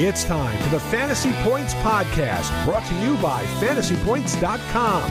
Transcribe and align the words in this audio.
It's 0.00 0.22
time 0.22 0.56
for 0.62 0.68
the 0.68 0.78
Fantasy 0.78 1.32
Points 1.42 1.74
Podcast, 1.74 2.64
brought 2.64 2.86
to 2.86 2.94
you 3.00 3.16
by 3.16 3.42
fantasypoints.com. 3.58 5.10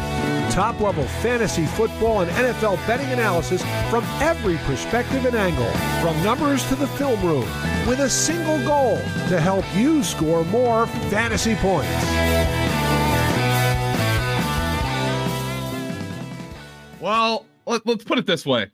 Top 0.49 0.79
level 0.79 1.03
fantasy 1.21 1.65
football 1.65 2.21
and 2.21 2.31
NFL 2.31 2.77
betting 2.87 3.07
analysis 3.07 3.61
from 3.89 4.05
every 4.21 4.55
perspective 4.59 5.25
and 5.25 5.35
angle, 5.35 5.69
from 6.01 6.23
numbers 6.23 6.65
to 6.69 6.75
the 6.75 6.87
film 6.87 7.21
room, 7.21 7.45
with 7.85 7.99
a 7.99 8.09
single 8.09 8.65
goal 8.65 8.95
to 9.27 9.41
help 9.41 9.65
you 9.75 10.03
score 10.03 10.45
more 10.45 10.87
fantasy 11.11 11.55
points. 11.55 11.91
Well, 17.01 17.45
let, 17.65 17.85
us 17.85 18.05
put 18.05 18.19
it 18.19 18.25
this 18.25 18.45
way. 18.45 18.71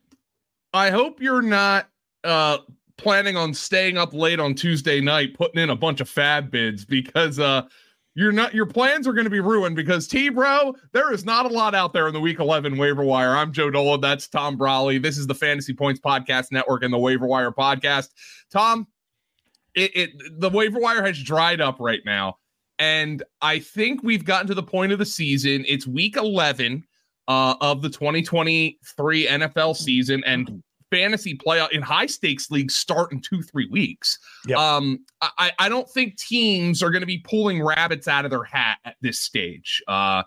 I 0.73 0.91
hope 0.91 1.21
you're 1.21 1.41
not 1.41 1.89
uh, 2.23 2.59
planning 3.04 3.36
on 3.36 3.54
staying 3.54 3.98
up 3.98 4.14
late 4.14 4.39
on 4.39 4.56
Tuesday 4.56 5.02
night 5.02 5.34
putting 5.36 5.62
in 5.62 5.70
a 5.70 5.75
bunch 5.75 6.00
of 6.00 6.10
FAAB 6.10 6.50
bids 6.50 6.86
because 6.86 7.38
uh 7.38 7.64
you're 8.16 8.32
not 8.32 8.54
your 8.54 8.66
plans 8.66 9.07
are 9.07 9.14
going 9.14 9.26
to 9.26 9.29
be 9.29 9.39
ruined 9.39 9.76
because 9.76 10.07
T 10.07 10.29
bro, 10.29 10.74
there 10.93 11.12
is 11.12 11.26
not 11.26 11.46
a 11.46 11.54
lot 11.54 11.76
out 11.76 11.93
there 11.93 12.07
in 12.07 12.14
the 12.14 12.20
week 12.20 12.39
11 12.39 12.78
waiver 12.78 13.04
wire. 13.04 13.36
I'm 13.36 13.52
Joe 13.52 13.70
Dolan, 13.70 14.02
that's 14.02 14.28
Tom 14.28 14.57
Brolley. 14.57 15.02
This 15.02 15.18
is 15.18 15.28
the 15.28 15.36
Fantasy 15.36 15.74
Points 15.74 16.00
Podcast 16.00 16.52
Network 16.52 16.84
and 16.84 16.93
the 16.93 16.98
Waiver 16.98 17.28
Wire 17.28 17.52
Podcast. 17.52 18.10
Tom, 18.52 18.88
it, 19.76 19.92
it 19.96 20.40
the 20.40 20.50
waiver 20.50 20.79
wire 20.79 21.04
has 21.04 21.21
dried 21.21 21.60
up 21.60 21.78
right 21.79 22.01
now. 22.06 22.38
And 22.79 23.24
I 23.42 23.60
think 23.60 24.01
we've 24.04 24.26
gotten 24.26 24.48
to 24.48 24.56
the 24.56 24.64
point 24.64 24.92
of 24.92 25.00
the 25.00 25.06
season. 25.06 25.65
It's 25.68 25.86
week 25.88 26.15
11 26.15 26.84
uh, 27.28 27.56
of 27.62 27.82
the 27.82 27.90
2023 27.90 29.28
NFL 29.28 29.76
season. 29.76 30.24
And 30.26 30.64
fantasy 30.93 31.36
playoff 31.36 31.71
in 31.71 31.82
high 31.82 32.06
stakes 32.06 32.52
leagues 32.52 32.76
start 32.76 33.12
in 33.12 33.20
two 33.20 33.42
three 33.42 33.67
weeks. 33.72 34.20
Yep. 34.48 34.58
Um, 34.58 35.00
I 35.22 35.52
I 35.58 35.70
don't 35.70 35.90
think 35.90 36.17
teams 36.17 36.84
are 36.84 36.92
going 36.92 37.02
to 37.02 37.08
be 37.08 37.20
pulling 37.20 37.64
rabbits 37.64 38.08
out 38.08 38.26
of 38.26 38.31
their 38.31 38.44
hat 38.44 38.78
at 38.86 38.95
this 39.02 39.20
stage. 39.20 39.82
Uh, 39.88 40.23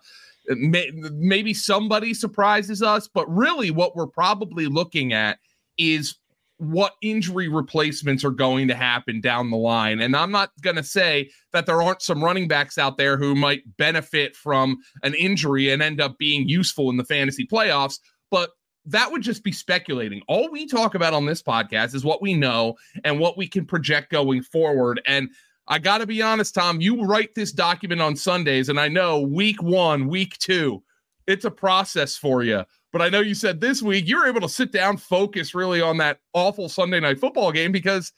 may, 0.48 0.90
maybe 1.12 1.54
somebody 1.54 2.14
surprises 2.14 2.82
us, 2.82 3.08
but 3.08 3.26
really 3.28 3.70
what 3.70 3.94
we're 3.94 4.06
probably 4.06 4.66
looking 4.66 5.12
at 5.12 5.38
is 5.78 6.16
what 6.58 6.94
injury 7.02 7.48
replacements 7.48 8.24
are 8.24 8.30
going 8.30 8.66
to 8.66 8.74
happen 8.74 9.20
down 9.20 9.50
the 9.50 9.56
line. 9.56 10.00
And 10.00 10.16
I'm 10.16 10.32
not 10.32 10.50
going 10.62 10.76
to 10.76 10.82
say 10.82 11.30
that 11.52 11.66
there 11.66 11.82
aren't 11.82 12.00
some 12.00 12.24
running 12.24 12.48
backs 12.48 12.78
out 12.78 12.96
there 12.96 13.18
who 13.18 13.34
might 13.34 13.76
benefit 13.76 14.34
from 14.34 14.78
an 15.02 15.14
injury 15.14 15.70
and 15.70 15.82
end 15.82 16.00
up 16.00 16.16
being 16.16 16.48
useful 16.48 16.88
in 16.88 16.96
the 16.96 17.04
fantasy 17.04 17.46
playoffs, 17.46 17.98
but 18.30 18.50
that 18.86 19.10
would 19.10 19.22
just 19.22 19.42
be 19.42 19.52
speculating. 19.52 20.22
All 20.28 20.50
we 20.50 20.66
talk 20.66 20.94
about 20.94 21.12
on 21.12 21.26
this 21.26 21.42
podcast 21.42 21.94
is 21.94 22.04
what 22.04 22.22
we 22.22 22.34
know 22.34 22.76
and 23.04 23.18
what 23.18 23.36
we 23.36 23.48
can 23.48 23.66
project 23.66 24.10
going 24.10 24.42
forward. 24.42 25.00
And 25.06 25.28
I 25.68 25.78
got 25.78 25.98
to 25.98 26.06
be 26.06 26.22
honest, 26.22 26.54
Tom, 26.54 26.80
you 26.80 27.04
write 27.04 27.34
this 27.34 27.50
document 27.50 28.00
on 28.00 28.14
Sundays, 28.14 28.68
and 28.68 28.78
I 28.78 28.86
know 28.88 29.20
week 29.20 29.60
one, 29.62 30.06
week 30.06 30.38
two, 30.38 30.82
it's 31.26 31.44
a 31.44 31.50
process 31.50 32.16
for 32.16 32.44
you. 32.44 32.64
But 32.92 33.02
I 33.02 33.08
know 33.08 33.20
you 33.20 33.34
said 33.34 33.60
this 33.60 33.82
week 33.82 34.06
you 34.06 34.18
were 34.18 34.28
able 34.28 34.40
to 34.40 34.48
sit 34.48 34.72
down, 34.72 34.96
focus 34.96 35.54
really 35.54 35.82
on 35.82 35.98
that 35.98 36.20
awful 36.32 36.68
Sunday 36.68 37.00
night 37.00 37.18
football 37.18 37.50
game 37.50 37.72
because 37.72 38.12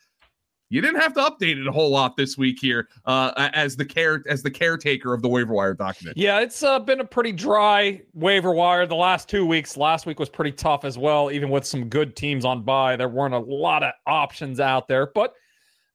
you 0.70 0.80
didn't 0.80 1.00
have 1.00 1.14
to 1.14 1.20
update 1.20 1.61
it 1.61 1.66
a 1.66 1.72
whole 1.72 1.91
lot 1.91 2.16
this 2.16 2.36
week 2.36 2.58
here 2.61 2.88
uh, 3.06 3.50
as 3.55 3.77
the 3.77 3.84
care 3.84 4.22
as 4.28 4.42
the 4.42 4.50
caretaker 4.50 5.14
of 5.14 5.22
the 5.22 5.28
waiver 5.28 5.55
wire 5.55 5.75
document. 5.75 6.16
Yeah, 6.16 6.41
it's 6.41 6.62
uh, 6.62 6.78
been 6.78 7.00
a 7.00 7.05
pretty 7.05 7.33
dry 7.33 8.02
waiver 8.14 8.52
wire 8.52 8.86
the 8.86 8.94
last 8.94 9.28
two 9.28 9.47
weeks. 9.47 9.77
Last 9.77 10.06
week 10.06 10.19
was 10.19 10.28
pretty 10.28 10.52
tough 10.52 10.84
as 10.84 10.98
well, 10.98 11.30
even 11.30 11.50
with 11.50 11.64
some 11.64 11.88
good 11.88 12.16
teams 12.16 12.44
on 12.44 12.62
by. 12.62 12.97
There 12.97 13.08
weren't 13.08 13.34
a 13.34 13.38
lot 13.38 13.83
of 13.83 13.92
options 14.06 14.60
out 14.60 14.88
there, 14.88 15.10
but 15.14 15.34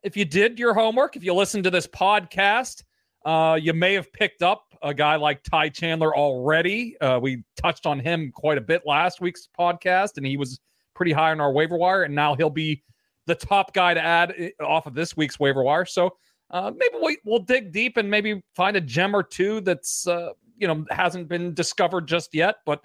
if 0.01 0.17
you 0.17 0.25
did 0.25 0.59
your 0.59 0.73
homework, 0.73 1.15
if 1.15 1.23
you 1.23 1.33
listened 1.33 1.63
to 1.63 1.71
this 1.71 1.87
podcast, 1.87 2.83
uh, 3.25 3.57
you 3.61 3.73
may 3.73 3.93
have 3.93 4.11
picked 4.11 4.41
up 4.41 4.65
a 4.81 4.93
guy 4.93 5.15
like 5.15 5.43
Ty 5.43 5.69
Chandler 5.69 6.15
already. 6.15 6.97
Uh, 6.99 7.19
we 7.19 7.43
touched 7.55 7.85
on 7.85 7.99
him 7.99 8.31
quite 8.33 8.57
a 8.57 8.61
bit 8.61 8.81
last 8.85 9.21
week's 9.21 9.47
podcast, 9.57 10.17
and 10.17 10.25
he 10.25 10.35
was 10.35 10.59
pretty 10.93 11.13
high 11.13 11.31
on 11.31 11.39
our 11.39 11.53
waiver 11.53 11.77
wire, 11.77 12.03
and 12.03 12.13
now 12.13 12.35
he'll 12.35 12.49
be 12.49 12.83
the 13.25 13.35
top 13.35 13.73
guy 13.73 13.93
to 13.93 14.01
add 14.01 14.33
off 14.59 14.85
of 14.85 14.93
this 14.93 15.15
week's 15.15 15.39
waiver 15.39 15.63
wire. 15.63 15.85
So 15.85 16.17
uh, 16.51 16.71
maybe 16.75 16.95
we, 17.01 17.17
we'll 17.25 17.39
dig 17.39 17.71
deep 17.71 17.97
and 17.97 18.09
maybe 18.09 18.41
find 18.55 18.77
a 18.77 18.81
gem 18.81 19.15
or 19.15 19.23
two 19.23 19.61
that's 19.61 20.07
uh, 20.07 20.29
you 20.57 20.67
know 20.67 20.85
hasn't 20.89 21.27
been 21.27 21.53
discovered 21.53 22.07
just 22.07 22.33
yet. 22.33 22.57
But 22.65 22.81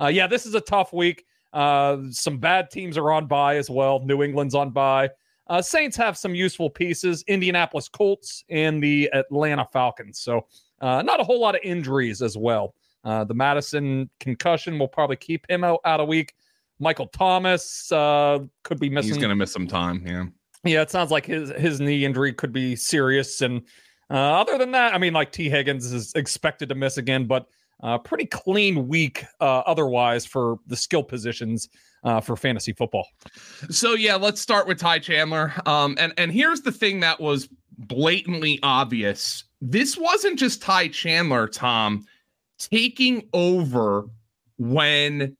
uh, 0.00 0.06
yeah, 0.06 0.26
this 0.26 0.46
is 0.46 0.54
a 0.54 0.60
tough 0.60 0.92
week. 0.92 1.24
Uh, 1.52 1.98
some 2.10 2.38
bad 2.38 2.70
teams 2.70 2.96
are 2.96 3.10
on 3.12 3.26
by 3.26 3.56
as 3.56 3.68
well. 3.68 4.00
New 4.00 4.22
England's 4.22 4.54
on 4.54 4.70
by. 4.70 5.10
Uh, 5.48 5.60
Saints 5.60 5.96
have 5.96 6.16
some 6.16 6.34
useful 6.34 6.70
pieces. 6.70 7.24
Indianapolis 7.26 7.88
Colts 7.88 8.44
and 8.48 8.82
the 8.82 9.10
Atlanta 9.12 9.66
Falcons. 9.72 10.20
So 10.20 10.46
uh, 10.80 11.02
not 11.02 11.20
a 11.20 11.24
whole 11.24 11.40
lot 11.40 11.56
of 11.56 11.60
injuries 11.64 12.22
as 12.22 12.36
well. 12.36 12.74
the 13.04 13.34
Mattison 13.34 14.08
concussion 14.20 14.78
will 14.78 14.88
probably 14.88 15.16
keep 15.16 15.44
him 15.50 15.64
out, 15.64 15.80
out 15.84 15.98
a 15.98 16.04
week. 16.04 16.34
Michael 16.80 17.06
Thomas 17.06 17.92
uh, 17.92 18.40
could 18.64 18.80
be 18.80 18.90
missing. 18.90 19.10
He's 19.10 19.18
going 19.18 19.28
to 19.30 19.36
miss 19.36 19.52
some 19.52 19.66
time. 19.66 20.02
Yeah. 20.06 20.24
Yeah, 20.64 20.82
it 20.82 20.90
sounds 20.90 21.10
like 21.10 21.24
his 21.24 21.50
his 21.50 21.80
knee 21.80 22.04
injury 22.04 22.32
could 22.34 22.52
be 22.52 22.76
serious. 22.76 23.40
And 23.40 23.62
uh, 24.10 24.40
other 24.40 24.58
than 24.58 24.72
that, 24.72 24.92
I 24.92 24.98
mean, 24.98 25.14
like 25.14 25.32
Tee 25.32 25.48
Higgins 25.48 25.90
is 25.90 26.12
expected 26.14 26.68
to 26.68 26.74
miss 26.74 26.98
again, 26.98 27.26
but 27.26 27.46
uh, 27.82 27.96
pretty 27.96 28.26
clean 28.26 28.86
week 28.86 29.24
uh, 29.40 29.60
otherwise 29.60 30.26
for 30.26 30.58
the 30.66 30.76
skill 30.76 31.02
positions 31.02 31.68
uh, 32.04 32.20
for 32.20 32.36
fantasy 32.36 32.72
football. 32.74 33.06
So 33.70 33.94
yeah, 33.94 34.16
let's 34.16 34.40
start 34.40 34.66
with 34.66 34.78
Ty 34.78 34.98
Chandler. 34.98 35.54
Um, 35.64 35.96
and 35.98 36.12
and 36.18 36.30
here's 36.30 36.60
the 36.60 36.72
thing 36.72 37.00
that 37.00 37.20
was 37.20 37.48
blatantly 37.78 38.58
obvious. 38.62 39.44
This 39.62 39.96
wasn't 39.96 40.38
just 40.38 40.60
Ty 40.60 40.88
Chandler, 40.88 41.48
Tom, 41.48 42.04
taking 42.58 43.28
over 43.32 44.04
when 44.58 45.36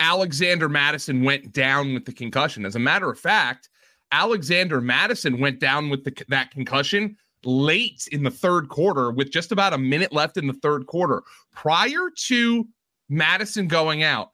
Alexander 0.00 0.68
Mattison 0.68 1.22
went 1.22 1.52
down 1.52 1.94
with 1.94 2.04
the 2.04 2.12
concussion. 2.12 2.66
As 2.66 2.76
a 2.76 2.80
matter 2.80 3.10
of 3.10 3.18
fact, 3.18 3.68
Alexander 4.12 4.80
Mattison 4.80 5.38
went 5.38 5.60
down 5.60 5.88
with 5.88 6.04
the, 6.04 6.24
that 6.28 6.50
concussion 6.50 7.16
late 7.44 8.08
in 8.12 8.22
the 8.22 8.30
third 8.30 8.68
quarter 8.68 9.10
with 9.10 9.30
just 9.30 9.52
about 9.52 9.72
a 9.72 9.78
minute 9.78 10.12
left 10.12 10.36
in 10.36 10.46
the 10.46 10.52
third 10.54 10.86
quarter. 10.86 11.22
Prior 11.52 12.10
to 12.26 12.66
Mattison 13.08 13.68
going 13.68 14.02
out, 14.02 14.30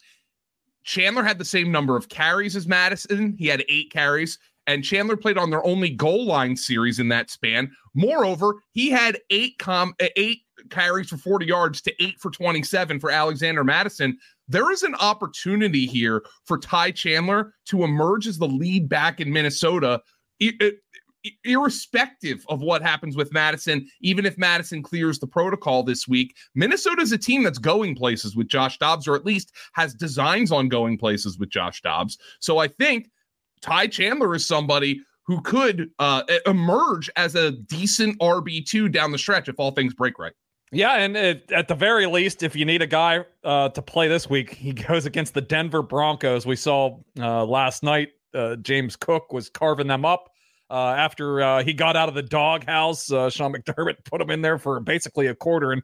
Chandler 0.85 1.23
had 1.23 1.39
the 1.39 1.45
same 1.45 1.71
number 1.71 1.97
of 1.97 2.09
carries 2.09 2.57
as 2.57 2.67
Mattison. 2.67 3.35
He 3.39 3.47
had 3.47 3.65
eight 3.69 3.91
carries, 3.91 4.39
and 4.67 4.85
Chandler 4.85 5.17
played 5.17 5.39
on 5.39 5.51
their 5.51 5.65
only 5.67 5.91
goal 5.91 6.25
line 6.25 6.57
series 6.57 6.99
in 6.99 7.09
that 7.09 7.31
span. 7.31 7.71
Moreover, 7.95 8.55
he 8.73 8.91
had 8.91 9.19
eight 9.31 9.59
com 9.59 9.95
eight 10.17 10.41
carries 10.71 11.09
for 11.09 11.17
40 11.17 11.47
yards 11.47 11.81
to 11.83 12.03
eight 12.03 12.19
for 12.21 12.31
27 12.31 13.01
for 13.01 13.11
Alexander 13.11 13.65
Mattison 13.65 14.19
there 14.51 14.73
is 14.73 14.83
an 14.83 14.97
opportunity 14.97 15.87
here 15.87 16.25
for 16.45 16.59
Ty 16.59 16.91
Chandler 16.91 17.55
to 17.67 17.85
emerge 17.85 18.27
as 18.27 18.37
the 18.37 18.49
lead 18.49 18.89
back 18.89 19.21
in 19.21 19.33
Minnesota, 19.33 20.03
irrespective 21.45 22.45
of 22.49 22.61
what 22.61 22.83
happens 22.83 23.17
with 23.17 23.33
Mattison, 23.33 23.89
Even 24.01 24.27
if 24.27 24.37
Mattison 24.37 24.83
clears 24.83 25.21
the 25.21 25.27
protocol 25.27 25.85
this 25.85 26.09
week, 26.09 26.37
Minnesota 26.55 27.01
is 27.01 27.13
a 27.13 27.19
team 27.19 27.45
that's 27.45 27.59
going 27.59 27.95
places 27.95 28.35
with 28.35 28.49
Josh 28.49 28.77
Dobbs, 28.79 29.07
or 29.07 29.15
at 29.15 29.25
least 29.25 29.53
has 29.75 29.95
designs 29.95 30.51
on 30.51 30.69
going 30.69 30.99
places 30.99 31.39
with 31.39 31.51
Josh 31.51 31.81
Dobbs. 31.81 32.19
So 32.41 32.59
I 32.59 32.67
think 32.67 33.09
Ty 33.61 33.87
Chandler 33.87 34.35
is 34.35 34.45
somebody 34.45 35.01
who 35.23 35.41
could 35.43 35.91
uh, 36.01 36.25
emerge 36.45 37.09
as 37.15 37.37
a 37.37 37.53
decent 37.53 38.19
RB2 38.19 38.91
down 38.91 39.13
the 39.13 39.19
stretch 39.19 39.49
if 39.49 39.61
all 39.61 39.71
things 39.71 39.95
break 39.95 40.19
right. 40.19 40.33
Yeah, 40.73 40.95
and 40.95 41.17
it, 41.17 41.51
at 41.51 41.67
the 41.67 41.75
very 41.75 42.07
least, 42.07 42.45
if 42.45 42.55
you 42.55 42.65
need 42.65 42.81
a 42.81 42.87
guy 42.87 43.25
uh, 43.43 43.71
to 43.71 43.83
play 43.83 44.07
this 44.07 44.31
week, 44.31 44.55
he 44.55 44.73
goes 44.89 45.05
against 45.05 45.35
the 45.35 45.41
Denver 45.41 45.83
Broncos. 45.83 46.47
We 46.47 46.57
saw 46.57 46.99
uh, 47.19 47.45
last 47.45 47.83
night 47.83 48.11
uh, 48.35 48.57
James 48.57 48.95
Cook 48.97 49.33
was 49.33 49.49
carving 49.49 49.89
them 49.89 50.05
up 50.05 50.31
uh, 50.71 50.95
after 50.97 51.43
uh, 51.43 51.65
he 51.65 51.73
got 51.73 51.97
out 51.97 52.09
of 52.09 52.15
the 52.15 52.23
doghouse. 52.23 53.11
Uh, 53.11 53.29
Sean 53.29 53.53
McDermott 53.53 53.97
put 54.05 54.21
him 54.21 54.31
in 54.31 54.43
there 54.43 54.59
for 54.59 54.79
basically 54.79 55.27
a 55.27 55.35
quarter, 55.35 55.73
and 55.73 55.83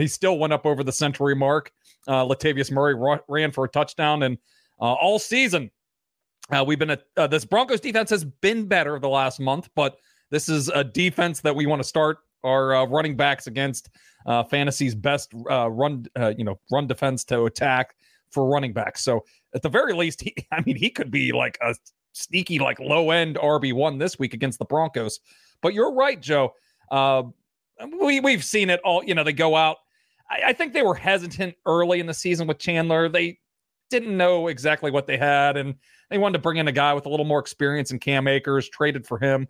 he 0.00 0.08
still 0.08 0.38
went 0.38 0.52
up 0.52 0.66
over 0.66 0.82
the 0.82 0.92
century 0.92 1.36
mark. 1.36 1.70
Latavius 2.08 2.70
Murray 2.70 2.94
ran 3.28 3.52
for 3.52 3.64
a 3.64 3.68
touchdown, 3.68 4.24
and 4.24 4.38
all 4.78 5.18
season 5.18 5.70
we've 6.66 6.78
been 6.78 6.90
at 6.90 7.04
this 7.30 7.44
Broncos 7.44 7.80
defense 7.80 8.10
has 8.10 8.24
been 8.24 8.66
better 8.66 8.98
the 8.98 9.08
last 9.08 9.38
month, 9.38 9.68
but 9.76 9.98
this 10.30 10.48
is 10.48 10.68
a 10.68 10.82
defense 10.82 11.40
that 11.42 11.54
we 11.54 11.66
want 11.66 11.80
to 11.80 11.86
start 11.86 12.18
our 12.46 12.86
running 12.88 13.16
backs 13.16 13.46
against 13.46 13.90
uh, 14.26 14.42
fantasy's 14.44 14.94
best 14.94 15.32
uh, 15.50 15.70
run, 15.70 16.06
uh, 16.18 16.34
you 16.36 16.44
know, 16.44 16.58
run 16.70 16.86
defense 16.86 17.24
to 17.24 17.44
attack 17.44 17.94
for 18.30 18.48
running 18.48 18.72
backs. 18.72 19.02
So 19.02 19.24
at 19.54 19.62
the 19.62 19.68
very 19.68 19.92
least, 19.92 20.20
he, 20.22 20.34
I 20.52 20.62
mean, 20.62 20.76
he 20.76 20.90
could 20.90 21.10
be 21.10 21.32
like 21.32 21.58
a 21.62 21.74
sneaky, 22.12 22.58
like 22.58 22.80
low 22.80 23.10
end 23.10 23.36
RB 23.36 23.72
one 23.72 23.98
this 23.98 24.18
week 24.18 24.34
against 24.34 24.58
the 24.58 24.64
Broncos. 24.64 25.20
But 25.62 25.74
you're 25.74 25.92
right, 25.92 26.20
Joe. 26.20 26.54
Uh, 26.90 27.24
we 28.00 28.20
we've 28.20 28.44
seen 28.44 28.70
it 28.70 28.80
all. 28.84 29.04
You 29.04 29.14
know, 29.14 29.24
they 29.24 29.32
go 29.32 29.56
out. 29.56 29.78
I, 30.30 30.48
I 30.48 30.52
think 30.52 30.72
they 30.72 30.82
were 30.82 30.94
hesitant 30.94 31.54
early 31.66 32.00
in 32.00 32.06
the 32.06 32.14
season 32.14 32.46
with 32.46 32.58
Chandler. 32.58 33.08
They 33.08 33.38
didn't 33.90 34.16
know 34.16 34.48
exactly 34.48 34.90
what 34.90 35.06
they 35.06 35.16
had, 35.16 35.56
and 35.56 35.74
they 36.10 36.18
wanted 36.18 36.34
to 36.34 36.42
bring 36.42 36.58
in 36.58 36.68
a 36.68 36.72
guy 36.72 36.94
with 36.94 37.06
a 37.06 37.08
little 37.08 37.26
more 37.26 37.38
experience 37.38 37.90
in 37.90 37.98
Cam 37.98 38.26
Akers. 38.28 38.68
Traded 38.68 39.06
for 39.06 39.18
him. 39.18 39.46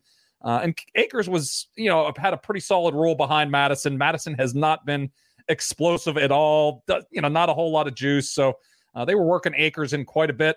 Uh, 0.46 0.60
and 0.62 0.78
Akers 0.94 1.28
was, 1.28 1.66
you 1.76 1.90
know, 1.90 2.12
had 2.16 2.32
a 2.32 2.36
pretty 2.36 2.60
solid 2.60 2.94
role 2.94 3.16
behind 3.16 3.50
Mattison. 3.50 3.98
Mattison 3.98 4.32
has 4.34 4.54
not 4.54 4.86
been 4.86 5.10
explosive 5.48 6.16
at 6.16 6.30
all. 6.30 6.84
You 7.10 7.20
know, 7.20 7.26
not 7.26 7.48
a 7.48 7.52
whole 7.52 7.72
lot 7.72 7.88
of 7.88 7.96
juice. 7.96 8.30
So 8.30 8.54
uh, 8.94 9.04
they 9.04 9.16
were 9.16 9.26
working 9.26 9.54
Akers 9.56 9.92
in 9.92 10.04
quite 10.04 10.30
a 10.30 10.32
bit. 10.32 10.56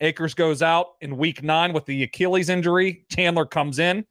Akers 0.00 0.32
goes 0.32 0.62
out 0.62 0.86
in 1.02 1.18
week 1.18 1.42
nine 1.42 1.74
with 1.74 1.84
the 1.84 2.02
Achilles 2.04 2.48
injury. 2.48 3.04
Chandler 3.10 3.44
comes 3.44 3.78
in, 3.78 4.06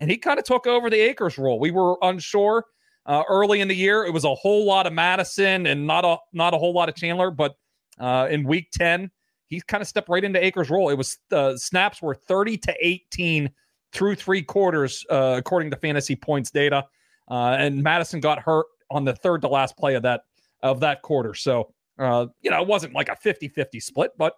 and 0.00 0.10
he 0.10 0.16
kind 0.16 0.38
of 0.38 0.46
took 0.46 0.66
over 0.66 0.88
the 0.88 1.00
Akers 1.00 1.36
role. 1.36 1.60
We 1.60 1.72
were 1.72 1.98
unsure 2.00 2.64
uh, 3.04 3.22
early 3.28 3.60
in 3.60 3.68
the 3.68 3.76
year. 3.76 4.04
It 4.04 4.14
was 4.14 4.24
a 4.24 4.34
whole 4.34 4.64
lot 4.64 4.86
of 4.86 4.94
Mattison 4.94 5.66
and 5.66 5.86
not 5.86 6.06
a 6.06 6.16
not 6.32 6.54
a 6.54 6.58
whole 6.58 6.72
lot 6.72 6.88
of 6.88 6.94
Chandler. 6.94 7.30
But 7.30 7.54
uh, 7.98 8.28
in 8.30 8.44
week 8.44 8.70
ten, 8.72 9.10
he 9.46 9.60
kind 9.60 9.82
of 9.82 9.88
stepped 9.88 10.08
right 10.08 10.24
into 10.24 10.42
Akers' 10.42 10.70
role. 10.70 10.88
It 10.88 10.96
was 10.96 11.18
uh, 11.32 11.58
snaps 11.58 12.00
were 12.00 12.14
thirty 12.14 12.56
to 12.56 12.74
eighteen 12.80 13.50
through 13.92 14.14
three 14.14 14.42
quarters, 14.42 15.04
uh, 15.10 15.34
according 15.38 15.70
to 15.70 15.76
fantasy 15.76 16.16
points 16.16 16.50
data. 16.50 16.84
Uh, 17.30 17.56
and 17.58 17.82
Mattison 17.82 18.20
got 18.20 18.38
hurt 18.38 18.66
on 18.90 19.04
the 19.04 19.14
third 19.14 19.40
to 19.42 19.48
last 19.48 19.76
play 19.76 19.94
of 19.94 20.02
that 20.02 20.22
of 20.62 20.80
that 20.80 21.02
quarter. 21.02 21.34
So 21.34 21.72
uh, 22.00 22.26
you 22.40 22.50
know, 22.50 22.60
it 22.60 22.66
wasn't 22.66 22.94
like 22.94 23.08
a 23.08 23.16
50-50 23.16 23.82
split, 23.82 24.12
but 24.16 24.34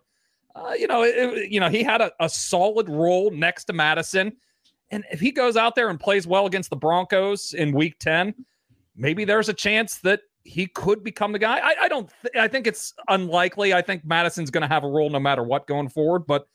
uh, 0.55 0.73
you 0.77 0.87
know, 0.87 1.03
it, 1.03 1.51
you 1.51 1.61
know, 1.61 1.69
he 1.69 1.83
had 1.83 2.01
a, 2.01 2.13
a 2.21 2.29
solid 2.29 2.89
role 2.89 3.31
next 3.31 3.65
to 3.65 3.73
Mattison. 3.73 4.33
And 4.91 5.05
if 5.11 5.21
he 5.21 5.31
goes 5.31 5.57
out 5.57 5.75
there 5.75 5.89
and 5.89 5.99
plays 5.99 6.27
well 6.27 6.47
against 6.47 6.71
the 6.71 6.77
Broncos 6.77 7.55
in 7.55 7.73
week 7.73 7.99
10, 8.01 8.35
maybe 8.97 9.25
there's 9.25 9.49
a 9.49 9.55
chance 9.55 9.99
that 9.99 10.21
he 10.45 10.67
could 10.67 11.03
become 11.05 11.33
the 11.33 11.39
guy. 11.39 11.59
I, 11.59 11.85
I 11.85 11.89
don't, 11.89 12.11
th- 12.23 12.35
I 12.37 12.49
think 12.49 12.67
it's 12.67 12.93
unlikely. 13.09 13.73
I 13.73 13.81
think 13.81 14.05
Mattison's 14.05 14.51
going 14.51 14.63
to 14.63 14.69
have 14.69 14.85
a 14.85 14.89
role 14.89 15.09
no 15.09 15.21
matter 15.21 15.45
what 15.45 15.67
going 15.67 15.89
forward, 15.89 16.27
but 16.27 16.47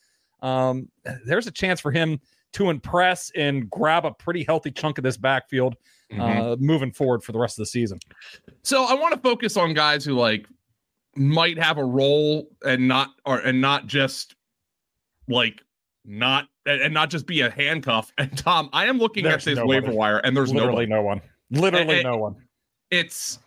um, 0.42 0.90
there's 1.26 1.48
a 1.48 1.52
chance 1.52 1.80
for 1.80 1.92
him 1.92 2.20
to 2.54 2.70
impress 2.70 3.32
and 3.36 3.70
grab 3.70 4.06
a 4.06 4.12
pretty 4.12 4.44
healthy 4.44 4.72
chunk 4.72 4.98
of 4.98 5.04
this 5.04 5.18
backfield 5.18 5.76
mm-hmm. 6.12 6.22
uh, 6.22 6.56
moving 6.58 6.92
forward 6.92 7.24
for 7.24 7.32
the 7.32 7.40
rest 7.40 7.58
of 7.58 7.64
the 7.64 7.68
season. 7.68 8.00
So 8.64 8.84
I 8.86 8.94
want 8.94 9.14
to 9.14 9.20
focus 9.20 9.58
on 9.58 9.74
guys 9.74 10.06
who 10.06 10.14
like 10.14 10.48
might 11.16 11.58
have 11.58 11.78
a 11.78 11.86
role 11.86 12.50
and 12.66 12.88
not 12.88 13.10
or 13.26 13.40
and 13.40 13.60
not 13.60 13.88
just 13.88 14.36
like 15.28 15.62
not 16.06 16.48
and 16.66 16.94
not 16.94 17.10
just 17.10 17.26
be 17.26 17.42
a 17.42 17.50
handcuff. 17.50 18.12
And 18.18 18.36
Tom, 18.38 18.70
I 18.74 18.86
am 18.86 18.98
looking 18.98 19.24
there's 19.24 19.48
at 19.48 19.52
this 19.52 19.58
no 19.58 19.66
waiver 19.66 19.92
wire, 19.92 20.18
and 20.20 20.36
there's 20.36 20.54
literally 20.54 20.86
nobody. 20.86 21.02
no 21.02 21.02
one. 21.02 21.22
Literally 21.52 21.96
and, 21.96 22.04
no 22.04 22.18
one. 22.18 22.36
It's 22.92 23.40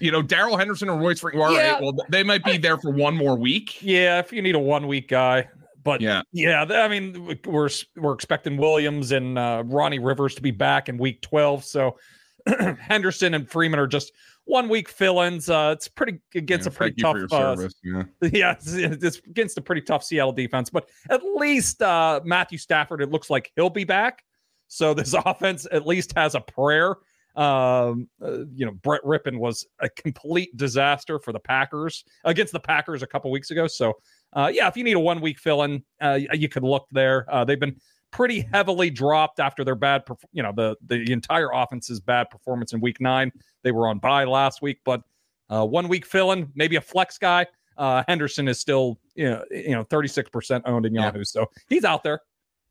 you 0.00 0.10
know 0.10 0.22
Darrell 0.22 0.56
Henderson 0.56 0.88
or 0.88 0.98
Royce 0.98 1.20
Freeman. 1.20 1.52
Yeah. 1.52 1.80
Well, 1.80 1.94
they 2.08 2.22
might 2.22 2.44
be 2.44 2.56
there 2.56 2.78
for 2.78 2.90
one 2.90 3.16
more 3.16 3.36
week. 3.36 3.82
Yeah, 3.82 4.18
if 4.18 4.32
you 4.32 4.42
need 4.42 4.54
a 4.54 4.60
one 4.60 4.86
week 4.86 5.08
guy. 5.08 5.48
But 5.84 6.00
yeah, 6.00 6.22
yeah. 6.32 6.62
I 6.62 6.88
mean, 6.88 7.38
we're 7.46 7.68
we're 7.96 8.14
expecting 8.14 8.56
Williams 8.56 9.12
and 9.12 9.38
uh, 9.38 9.62
Ronnie 9.66 9.98
Rivers 9.98 10.34
to 10.36 10.42
be 10.42 10.50
back 10.50 10.88
in 10.88 10.98
week 10.98 11.20
twelve. 11.20 11.64
So 11.64 11.98
Henderson 12.80 13.34
and 13.34 13.48
Freeman 13.48 13.78
are 13.78 13.86
just 13.86 14.12
one 14.46 14.68
week 14.68 14.88
fill-ins. 14.88 15.48
Uh, 15.48 15.74
it's 15.74 15.88
pretty 15.88 16.20
against 16.34 16.66
yeah, 16.66 16.72
a 16.72 16.74
pretty 16.74 17.02
tough. 17.02 17.16
Uh, 17.30 17.68
yeah, 17.82 18.02
yeah 18.32 18.52
it's, 18.52 18.72
it's, 18.72 19.18
against 19.26 19.58
a 19.58 19.62
pretty 19.62 19.82
tough 19.82 20.04
Seattle 20.04 20.32
defense, 20.32 20.70
but 20.70 20.88
at 21.10 21.22
least 21.36 21.82
uh, 21.82 22.20
Matthew 22.24 22.58
Stafford. 22.58 23.00
It 23.00 23.10
looks 23.10 23.30
like 23.30 23.52
he'll 23.56 23.70
be 23.70 23.84
back. 23.84 24.22
So 24.68 24.94
this 24.94 25.14
offense 25.24 25.66
at 25.70 25.86
least 25.86 26.12
has 26.16 26.34
a 26.34 26.40
prayer. 26.40 26.96
Um, 27.36 28.08
uh, 28.22 28.44
you 28.54 28.64
know, 28.64 28.72
Brett 28.72 29.02
Rypien 29.02 29.38
was 29.38 29.66
a 29.80 29.88
complete 29.88 30.56
disaster 30.56 31.18
for 31.18 31.32
the 31.32 31.40
Packers 31.40 32.04
against 32.24 32.52
the 32.52 32.60
Packers 32.60 33.02
a 33.02 33.08
couple 33.08 33.30
weeks 33.32 33.50
ago. 33.50 33.66
So, 33.66 33.94
uh, 34.34 34.50
yeah, 34.52 34.68
if 34.68 34.76
you 34.76 34.84
need 34.84 34.96
a 34.96 35.00
one 35.00 35.20
week 35.20 35.38
fill 35.38 35.62
in, 35.62 35.82
uh, 36.00 36.18
you 36.32 36.48
could 36.48 36.64
look 36.64 36.86
there. 36.90 37.26
Uh, 37.32 37.44
they've 37.44 37.60
been 37.60 37.76
pretty 38.10 38.46
heavily 38.52 38.90
dropped 38.90 39.40
after 39.40 39.64
their 39.64 39.74
bad, 39.74 40.04
you 40.32 40.42
know, 40.42 40.52
the 40.54 40.76
the 40.86 41.12
entire 41.12 41.50
offense's 41.52 42.00
bad 42.00 42.30
performance 42.30 42.72
in 42.72 42.80
Week 42.80 43.00
Nine. 43.00 43.32
They 43.62 43.72
were 43.72 43.88
on 43.88 43.98
bye 43.98 44.24
last 44.24 44.62
week, 44.62 44.78
but 44.84 45.02
uh, 45.50 45.64
one 45.66 45.88
week 45.88 46.06
filling, 46.06 46.50
maybe 46.54 46.76
a 46.76 46.80
flex 46.80 47.18
guy. 47.18 47.46
Uh, 47.76 48.04
Henderson 48.06 48.46
is 48.46 48.60
still, 48.60 48.98
you 49.14 49.30
know, 49.30 49.44
you 49.50 49.70
know, 49.70 49.84
thirty 49.84 50.08
six 50.08 50.30
percent 50.30 50.64
owned 50.66 50.86
in 50.86 50.94
Yahoo, 50.94 51.18
yeah. 51.18 51.24
so 51.24 51.46
he's 51.68 51.84
out 51.84 52.02
there. 52.02 52.20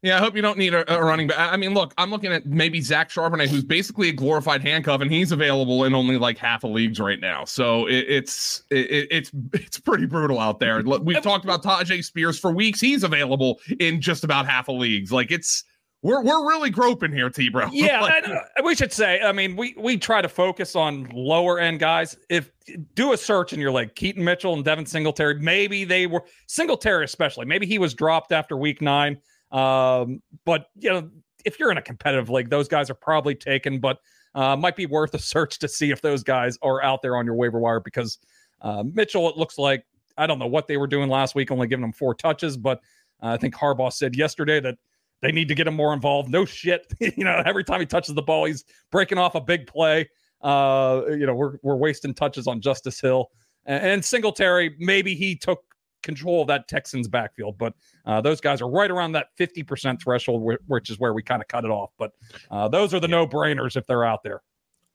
Yeah, 0.03 0.17
I 0.17 0.19
hope 0.19 0.35
you 0.35 0.41
don't 0.41 0.57
need 0.57 0.73
a, 0.73 0.93
a, 0.93 1.01
running 1.01 1.27
back. 1.27 1.53
I 1.53 1.55
mean, 1.55 1.73
look, 1.73 1.93
I'm 1.97 2.11
looking 2.11 2.33
at 2.33 2.45
maybe 2.45 2.81
Zach 2.81 3.09
Charbonnet, 3.09 3.47
who's 3.47 3.63
basically 3.63 4.09
a 4.09 4.11
glorified 4.11 4.61
handcuff, 4.61 4.99
and 4.99 5.09
he's 5.09 5.31
available 5.31 5.85
in 5.85 5.95
only 5.95 6.17
like 6.17 6.37
half 6.37 6.65
of 6.65 6.71
leagues 6.71 6.99
right 6.99 7.21
now. 7.21 7.45
So 7.45 7.87
it, 7.87 8.05
it's 8.09 8.63
it, 8.69 9.07
it's 9.09 9.31
it's 9.53 9.79
pretty 9.79 10.05
brutal 10.05 10.39
out 10.39 10.59
there. 10.59 10.83
We've 10.83 11.21
talked 11.21 11.45
about 11.45 11.63
Tyjae 11.63 12.03
Spears 12.03 12.37
for 12.37 12.51
weeks. 12.51 12.81
He's 12.81 13.03
available 13.03 13.61
in 13.79 14.01
just 14.01 14.25
about 14.25 14.45
half 14.45 14.67
of 14.67 14.75
leagues. 14.75 15.13
Like 15.13 15.31
it's 15.31 15.63
we're 16.01 16.21
we're 16.21 16.49
really 16.49 16.69
groping 16.69 17.13
here, 17.13 17.29
T 17.29 17.47
bro. 17.47 17.69
Yeah, 17.71 18.01
like, 18.01 18.27
and, 18.27 18.65
we 18.65 18.75
should 18.75 18.91
say. 18.91 19.21
I 19.21 19.31
mean, 19.31 19.55
we 19.55 19.73
we 19.77 19.95
try 19.95 20.21
to 20.21 20.27
focus 20.27 20.75
on 20.75 21.09
lower 21.13 21.59
end 21.59 21.79
guys. 21.79 22.17
If 22.29 22.51
do 22.95 23.13
a 23.13 23.17
search 23.17 23.53
in 23.53 23.61
your 23.61 23.71
like 23.71 23.95
Keaton 23.95 24.21
Mitchell 24.21 24.53
and 24.53 24.65
Devin 24.65 24.85
Singletary, 24.85 25.39
maybe 25.39 25.85
they 25.85 26.07
were 26.07 26.25
Singletary 26.47 27.05
especially. 27.05 27.45
Maybe 27.45 27.65
he 27.65 27.79
was 27.79 27.93
dropped 27.93 28.33
after 28.33 28.57
week 28.57 28.81
nine 28.81 29.17
um, 29.53 30.21
but 30.45 30.67
you 30.77 30.89
know, 30.89 31.09
if 31.45 31.59
you're 31.59 31.71
in 31.71 31.77
a 31.77 31.81
competitive 31.81 32.29
league, 32.29 32.49
those 32.49 32.67
guys 32.67 32.89
are 32.89 32.95
probably 32.95 33.35
taken, 33.35 33.79
but 33.79 33.99
uh, 34.35 34.55
might 34.55 34.75
be 34.75 34.87
worth 34.87 35.13
a 35.13 35.19
search 35.19 35.59
to 35.59 35.67
see 35.67 35.91
if 35.91 36.01
those 36.01 36.23
guys 36.23 36.57
are 36.61 36.83
out 36.83 37.01
there 37.01 37.15
on 37.15 37.25
your 37.25 37.35
waiver 37.35 37.59
wire 37.59 37.79
because 37.79 38.17
uh, 38.61 38.83
Mitchell, 38.93 39.29
it 39.29 39.37
looks 39.37 39.57
like 39.57 39.85
I 40.17 40.27
don't 40.27 40.39
know 40.39 40.47
what 40.47 40.67
they 40.67 40.77
were 40.77 40.87
doing 40.87 41.09
last 41.09 41.35
week, 41.35 41.51
only 41.51 41.67
giving 41.67 41.83
him 41.83 41.93
four 41.93 42.15
touches, 42.15 42.57
but 42.57 42.79
uh, 43.21 43.27
I 43.27 43.37
think 43.37 43.55
Harbaugh 43.55 43.93
said 43.93 44.15
yesterday 44.15 44.59
that 44.59 44.77
they 45.21 45.31
need 45.31 45.47
to 45.47 45.55
get 45.55 45.67
him 45.67 45.75
more 45.75 45.93
involved. 45.93 46.29
No 46.29 46.45
shit, 46.45 46.91
you 46.99 47.23
know, 47.23 47.41
every 47.45 47.63
time 47.63 47.79
he 47.79 47.85
touches 47.85 48.15
the 48.15 48.21
ball, 48.21 48.45
he's 48.45 48.65
breaking 48.91 49.17
off 49.17 49.35
a 49.35 49.41
big 49.41 49.67
play. 49.67 50.09
Uh, 50.41 51.03
you 51.09 51.25
know, 51.25 51.35
we're 51.35 51.57
we're 51.61 51.75
wasting 51.75 52.13
touches 52.13 52.47
on 52.47 52.59
Justice 52.59 52.99
Hill 52.99 53.29
and, 53.65 53.83
and 53.83 54.05
Singletary. 54.05 54.75
Maybe 54.79 55.15
he 55.15 55.35
took 55.35 55.63
control 56.03 56.41
of 56.41 56.47
that 56.47 56.67
Texans 56.67 57.07
backfield. 57.07 57.57
But 57.57 57.73
uh, 58.05 58.21
those 58.21 58.39
guys 58.41 58.61
are 58.61 58.69
right 58.69 58.91
around 58.91 59.13
that 59.13 59.27
50% 59.39 60.01
threshold, 60.01 60.57
which 60.67 60.89
is 60.89 60.99
where 60.99 61.13
we 61.13 61.23
kind 61.23 61.41
of 61.41 61.47
cut 61.47 61.65
it 61.65 61.71
off. 61.71 61.91
But 61.97 62.11
uh, 62.51 62.67
those 62.67 62.93
are 62.93 62.99
the 62.99 63.07
no 63.07 63.25
brainers 63.25 63.75
if 63.75 63.85
they're 63.87 64.05
out 64.05 64.23
there. 64.23 64.41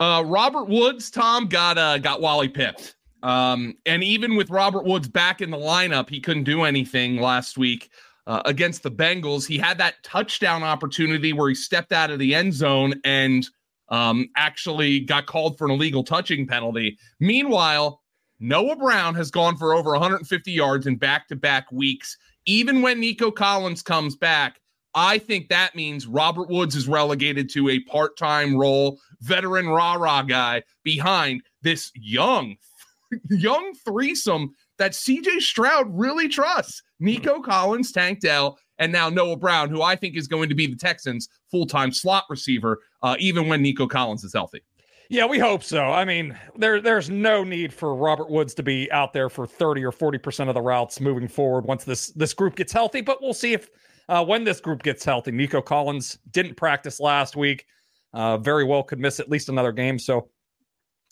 Uh, 0.01 0.23
Robert 0.25 0.69
Woods, 0.69 1.11
Tom 1.11 1.49
got 1.49 1.77
uh, 1.77 1.99
got 1.99 2.21
Wally 2.21 2.49
pipped. 2.49 2.95
Um, 3.23 3.75
and 3.85 4.05
even 4.05 4.37
with 4.37 4.49
Robert 4.49 4.85
Woods 4.85 5.09
back 5.09 5.41
in 5.41 5.51
the 5.51 5.57
lineup, 5.57 6.09
he 6.09 6.21
couldn't 6.21 6.45
do 6.45 6.63
anything 6.63 7.21
last 7.21 7.59
week 7.59 7.91
uh, 8.29 8.43
against 8.45 8.83
the 8.83 8.91
Bengals. 8.91 9.47
He 9.47 9.59
had 9.59 9.79
that 9.79 9.95
touchdown 10.05 10.63
opportunity 10.63 11.33
where 11.33 11.49
he 11.49 11.55
stepped 11.55 11.93
out 11.93 12.11
of 12.11 12.21
the 12.21 12.35
end 12.35 12.55
zone 12.55 12.95
and 13.05 13.49
um, 13.89 14.29
actually 14.37 15.01
got 15.01 15.27
called 15.27 15.59
for 15.59 15.65
an 15.65 15.73
illegal 15.73 16.05
touching 16.05 16.47
penalty. 16.47 16.99
Meanwhile, 17.19 18.01
Noah 18.41 18.77
Brown 18.77 19.15
has 19.15 19.31
gone 19.31 19.57
for 19.57 19.75
over 19.75 19.91
150 19.93 20.53
yards 20.53 20.87
in 20.87 20.97
back 20.97 21.29
to 21.29 21.37
back 21.37 21.71
weeks. 21.73 22.17
Even 22.47 22.83
when 22.83 23.01
Nico 23.01 23.31
Collins 23.31 23.83
comes 23.83 24.17
back, 24.17 24.61
I 24.95 25.19
think 25.19 25.49
that 25.49 25.75
means 25.75 26.07
Robert 26.07 26.49
Woods 26.49 26.75
is 26.75 26.89
relegated 26.89 27.51
to 27.51 27.69
a 27.69 27.81
part 27.81 28.17
time 28.17 28.57
role, 28.57 28.99
veteran 29.21 29.69
rah 29.69 29.95
rah 29.95 30.23
guy 30.23 30.63
behind 30.83 31.43
this 31.63 31.91
young, 31.95 32.57
young 33.31 33.75
threesome 33.85 34.55
that 34.79 34.93
CJ 34.93 35.41
Stroud 35.41 35.87
really 35.91 36.29
trusts. 36.29 36.83
Nico 37.01 37.41
Collins, 37.41 37.93
Tank 37.93 38.21
Dell, 38.21 38.59
and 38.79 38.93
now 38.93 39.09
Noah 39.09 39.37
Brown, 39.37 39.69
who 39.69 39.83
I 39.83 39.97
think 39.97 40.17
is 40.17 40.29
going 40.29 40.49
to 40.49 40.55
be 40.55 40.67
the 40.67 40.77
Texans' 40.77 41.29
full 41.51 41.67
time 41.67 41.93
slot 41.93 42.25
receiver, 42.31 42.81
uh, 43.03 43.17
even 43.19 43.49
when 43.49 43.63
Nico 43.63 43.87
Collins 43.87 44.25
is 44.25 44.33
healthy. 44.33 44.63
Yeah, 45.11 45.25
we 45.25 45.39
hope 45.39 45.65
so. 45.65 45.85
I 45.85 46.05
mean, 46.05 46.39
there 46.57 46.83
there's 46.83 47.09
no 47.09 47.43
need 47.43 47.73
for 47.73 47.95
Robert 47.95 48.29
Woods 48.29 48.53
to 48.55 48.63
be 48.63 48.93
out 48.93 49.15
there 49.15 49.31
for 49.31 49.47
30 49.47 49.83
or 49.85 49.93
40% 49.93 50.49
of 50.49 50.55
the 50.55 50.61
routes 50.61 51.01
moving 51.01 51.29
forward 51.29 51.65
once 51.65 51.85
this 51.85 52.09
this 52.11 52.35
group 52.35 52.57
gets 52.57 52.73
healthy, 52.73 53.01
but 53.01 53.23
we'll 53.23 53.33
see 53.33 53.55
if 53.55 53.71
uh, 54.11 54.23
when 54.23 54.45
this 54.45 54.61
group 54.61 54.83
gets 54.83 55.05
healthy. 55.05 55.31
Nico 55.31 55.63
Collins 55.63 56.19
didn't 56.31 56.57
practice 56.57 57.01
last 57.01 57.37
week. 57.37 57.65
Uh, 58.13 58.37
very 58.37 58.65
well 58.65 58.83
could 58.83 58.99
miss 58.99 59.19
at 59.19 59.31
least 59.31 59.49
another 59.49 59.73
game. 59.73 59.99
So 59.99 60.29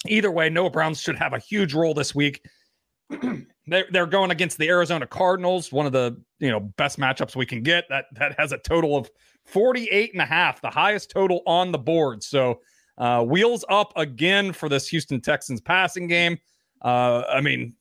either 0.06 0.30
way, 0.30 0.50
Noah 0.50 0.70
Browns 0.70 1.00
should 1.00 1.16
have 1.16 1.32
a 1.32 1.38
huge 1.38 1.72
role 1.72 1.94
this 1.94 2.14
week. 2.14 2.44
they're, 3.66 3.86
they're 3.90 4.06
going 4.06 4.30
against 4.30 4.58
the 4.58 4.68
Arizona 4.68 5.06
Cardinals, 5.06 5.72
one 5.72 5.86
of 5.86 5.92
the 5.92 6.20
you 6.38 6.50
know 6.50 6.60
best 6.60 6.98
matchups 6.98 7.34
we 7.34 7.46
can 7.46 7.62
get. 7.62 7.84
That 7.88 8.04
that 8.12 8.38
has 8.38 8.52
a 8.52 8.58
total 8.58 8.94
of 8.94 9.08
48 9.46 10.12
and 10.12 10.20
a 10.20 10.26
half, 10.26 10.60
the 10.60 10.68
highest 10.68 11.10
total 11.10 11.42
on 11.46 11.72
the 11.72 11.78
board. 11.78 12.22
So 12.22 12.60
uh, 12.98 13.22
wheels 13.22 13.64
up 13.68 13.92
again 13.96 14.52
for 14.52 14.68
this 14.68 14.88
Houston 14.88 15.20
Texans 15.20 15.60
passing 15.60 16.06
game. 16.06 16.38
Uh, 16.82 17.22
I 17.28 17.40
mean, 17.40 17.74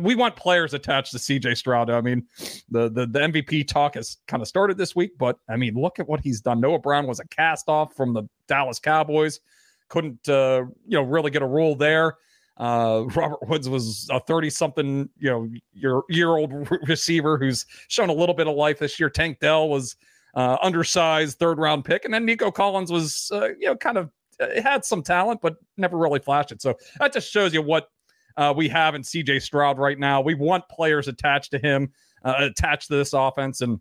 we 0.00 0.14
want 0.14 0.36
players 0.36 0.74
attached 0.74 1.12
to 1.12 1.18
CJ 1.18 1.56
Stroud. 1.56 1.90
I 1.90 2.00
mean, 2.00 2.26
the, 2.70 2.90
the 2.90 3.06
the 3.06 3.18
MVP 3.20 3.66
talk 3.66 3.94
has 3.94 4.18
kind 4.28 4.42
of 4.42 4.48
started 4.48 4.76
this 4.76 4.94
week, 4.94 5.12
but 5.18 5.38
I 5.48 5.56
mean, 5.56 5.74
look 5.74 5.98
at 5.98 6.08
what 6.08 6.20
he's 6.20 6.40
done. 6.40 6.60
Noah 6.60 6.78
Brown 6.78 7.06
was 7.06 7.20
a 7.20 7.26
cast 7.28 7.68
off 7.68 7.94
from 7.94 8.12
the 8.12 8.24
Dallas 8.48 8.78
Cowboys, 8.78 9.40
couldn't 9.88 10.28
uh, 10.28 10.64
you 10.86 10.98
know 10.98 11.02
really 11.02 11.30
get 11.30 11.42
a 11.42 11.46
role 11.46 11.74
there. 11.74 12.16
Uh, 12.58 13.04
Robert 13.14 13.48
Woods 13.48 13.68
was 13.68 14.08
a 14.10 14.20
30 14.20 14.50
something, 14.50 15.08
you 15.18 15.30
know, 15.30 15.48
year 15.72 16.02
year 16.08 16.36
old 16.36 16.52
receiver 16.88 17.38
who's 17.38 17.66
shown 17.88 18.08
a 18.08 18.14
little 18.14 18.34
bit 18.34 18.46
of 18.46 18.54
life 18.54 18.78
this 18.78 19.00
year. 19.00 19.10
Tank 19.10 19.40
Dell 19.40 19.68
was 19.68 19.96
uh, 20.34 20.56
undersized 20.62 21.38
third 21.38 21.58
round 21.58 21.84
pick. 21.84 22.04
And 22.04 22.12
then 22.12 22.24
Nico 22.24 22.50
Collins 22.50 22.92
was, 22.92 23.30
uh, 23.32 23.48
you 23.58 23.66
know, 23.66 23.76
kind 23.76 23.98
of 23.98 24.10
uh, 24.40 24.60
had 24.62 24.84
some 24.84 25.02
talent, 25.02 25.40
but 25.40 25.56
never 25.76 25.96
really 25.96 26.20
flashed 26.20 26.52
it. 26.52 26.62
So 26.62 26.74
that 26.98 27.12
just 27.12 27.30
shows 27.30 27.52
you 27.52 27.62
what 27.62 27.88
uh, 28.36 28.52
we 28.56 28.68
have 28.68 28.94
in 28.94 29.02
CJ 29.02 29.42
Stroud 29.42 29.78
right 29.78 29.98
now. 29.98 30.20
We 30.20 30.34
want 30.34 30.68
players 30.68 31.08
attached 31.08 31.50
to 31.52 31.58
him, 31.58 31.92
uh, 32.24 32.34
attached 32.38 32.88
to 32.88 32.96
this 32.96 33.12
offense. 33.12 33.60
And 33.60 33.78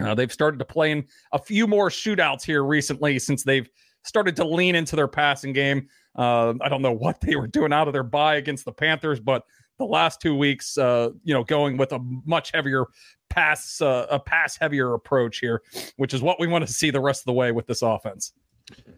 uh, 0.00 0.14
they've 0.14 0.32
started 0.32 0.58
to 0.58 0.64
play 0.64 0.90
in 0.90 1.04
a 1.32 1.38
few 1.38 1.66
more 1.66 1.88
shootouts 1.88 2.42
here 2.42 2.64
recently 2.64 3.18
since 3.18 3.44
they've 3.44 3.68
started 4.04 4.36
to 4.36 4.44
lean 4.44 4.74
into 4.74 4.96
their 4.96 5.08
passing 5.08 5.52
game. 5.52 5.88
Uh, 6.16 6.54
I 6.60 6.68
don't 6.68 6.82
know 6.82 6.92
what 6.92 7.20
they 7.20 7.36
were 7.36 7.46
doing 7.46 7.72
out 7.72 7.86
of 7.86 7.92
their 7.92 8.02
bye 8.02 8.36
against 8.36 8.64
the 8.64 8.72
Panthers, 8.72 9.20
but 9.20 9.44
the 9.78 9.84
last 9.84 10.20
two 10.20 10.36
weeks, 10.36 10.76
uh, 10.76 11.10
you 11.24 11.32
know, 11.32 11.44
going 11.44 11.76
with 11.76 11.92
a 11.92 11.98
much 12.24 12.52
heavier 12.52 12.86
pass, 13.30 13.80
uh, 13.80 14.06
a 14.10 14.18
pass 14.18 14.56
heavier 14.56 14.94
approach 14.94 15.38
here, 15.38 15.62
which 15.96 16.12
is 16.14 16.20
what 16.20 16.38
we 16.38 16.46
want 16.46 16.66
to 16.66 16.72
see 16.72 16.90
the 16.90 17.00
rest 17.00 17.22
of 17.22 17.26
the 17.26 17.32
way 17.32 17.52
with 17.52 17.66
this 17.66 17.82
offense. 17.82 18.32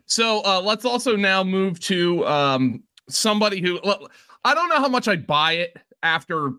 So 0.07 0.43
uh, 0.45 0.61
let's 0.61 0.85
also 0.85 1.17
now 1.17 1.43
move 1.43 1.81
to 1.81 2.27
um, 2.27 2.83
somebody 3.09 3.61
who 3.61 3.81
I 4.45 4.55
don't 4.55 4.69
know 4.69 4.79
how 4.79 4.89
much 4.89 5.09
I'd 5.09 5.27
buy 5.27 5.53
it 5.53 5.77
after 6.03 6.53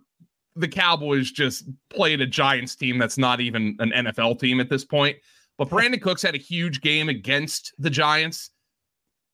the 0.56 0.68
Cowboys 0.68 1.32
just 1.32 1.66
played 1.90 2.22
a 2.22 2.26
Giants 2.26 2.76
team 2.76 2.98
that's 2.98 3.18
not 3.18 3.42
even 3.42 3.76
an 3.80 3.92
NFL 3.92 4.40
team 4.40 4.60
at 4.60 4.70
this 4.70 4.86
point. 4.86 5.18
But 5.58 5.70
Brandin 5.70 6.02
Cooks 6.02 6.22
had 6.22 6.36
a 6.36 6.40
huge 6.40 6.82
game 6.82 7.10
against 7.10 7.74
the 7.78 7.90
Giants. 7.90 8.52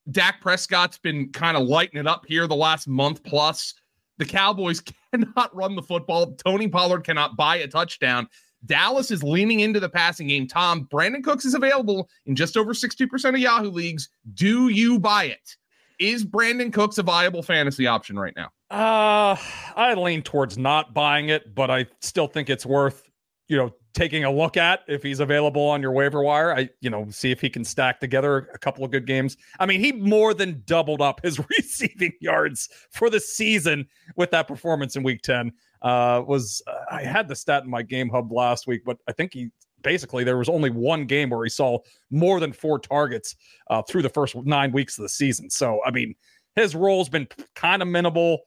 Dak 0.09 0.41
Prescott's 0.41 0.97
been 0.97 1.31
kind 1.31 1.55
of 1.55 1.67
lighting 1.67 1.99
it 1.99 2.07
up 2.07 2.25
here 2.27 2.47
the 2.47 2.55
last 2.55 2.87
month 2.87 3.23
plus. 3.23 3.73
The 4.17 4.25
Cowboys 4.25 4.81
cannot 5.11 5.55
run 5.55 5.75
the 5.75 5.81
football. 5.81 6.33
Tony 6.33 6.67
Pollard 6.67 7.03
cannot 7.03 7.37
buy 7.37 7.57
a 7.57 7.67
touchdown. 7.67 8.27
Dallas 8.65 9.11
is 9.11 9.23
leaning 9.23 9.61
into 9.61 9.79
the 9.79 9.89
passing 9.89 10.27
game. 10.27 10.47
Tom, 10.47 10.87
Brandin 10.91 11.23
Cooks 11.23 11.45
is 11.45 11.53
available 11.53 12.09
in 12.25 12.35
just 12.35 12.57
over 12.57 12.73
60% 12.73 13.29
of 13.29 13.37
Yahoo 13.37 13.71
leagues. 13.71 14.09
Do 14.33 14.69
you 14.69 14.99
buy 14.99 15.25
it? 15.25 15.55
Is 15.99 16.25
Brandin 16.25 16.73
Cooks 16.73 16.97
a 16.97 17.03
viable 17.03 17.43
fantasy 17.43 17.87
option 17.87 18.17
right 18.17 18.33
now? 18.35 18.49
Uh, 18.69 19.35
I 19.75 19.93
lean 19.95 20.23
towards 20.23 20.57
not 20.57 20.93
buying 20.93 21.29
it, 21.29 21.53
but 21.53 21.69
I 21.69 21.85
still 21.99 22.27
think 22.27 22.49
it's 22.49 22.65
worth, 22.65 23.09
you 23.47 23.57
know, 23.57 23.71
taking 23.93 24.23
a 24.23 24.31
look 24.31 24.57
at 24.57 24.81
if 24.87 25.03
he's 25.03 25.19
available 25.19 25.61
on 25.61 25.81
your 25.81 25.91
waiver 25.91 26.23
wire. 26.23 26.55
I, 26.55 26.69
you 26.79 26.89
know, 26.89 27.07
see 27.09 27.31
if 27.31 27.41
he 27.41 27.49
can 27.49 27.63
stack 27.63 27.99
together 27.99 28.49
a 28.53 28.57
couple 28.57 28.85
of 28.85 28.91
good 28.91 29.05
games. 29.05 29.37
I 29.59 29.65
mean, 29.65 29.79
he 29.79 29.91
more 29.91 30.33
than 30.33 30.63
doubled 30.65 31.01
up 31.01 31.21
his 31.21 31.39
receiving 31.57 32.13
yards 32.21 32.69
for 32.91 33.09
the 33.09 33.19
season 33.19 33.87
with 34.15 34.31
that 34.31 34.47
performance 34.47 34.95
in 34.95 35.03
week 35.03 35.21
10. 35.21 35.51
Uh, 35.81 36.23
was 36.27 36.61
uh, 36.67 36.95
I 36.95 37.03
had 37.03 37.27
the 37.27 37.35
stat 37.35 37.63
in 37.63 37.69
my 37.69 37.81
game 37.81 38.09
hub 38.09 38.31
last 38.31 38.67
week, 38.67 38.83
but 38.85 38.97
I 39.07 39.11
think 39.11 39.33
he 39.33 39.49
basically 39.81 40.23
there 40.23 40.37
was 40.37 40.49
only 40.49 40.69
one 40.69 41.05
game 41.05 41.29
where 41.31 41.43
he 41.43 41.49
saw 41.49 41.79
more 42.11 42.39
than 42.39 42.53
four 42.53 42.79
targets 42.79 43.35
uh, 43.69 43.81
through 43.81 44.03
the 44.03 44.09
first 44.09 44.35
nine 44.35 44.71
weeks 44.71 44.97
of 44.97 45.03
the 45.03 45.09
season. 45.09 45.49
So, 45.49 45.81
I 45.85 45.91
mean, 45.91 46.15
his 46.55 46.75
role's 46.75 47.09
been 47.09 47.27
kind 47.55 47.81
of 47.81 47.87
minimal. 47.87 48.39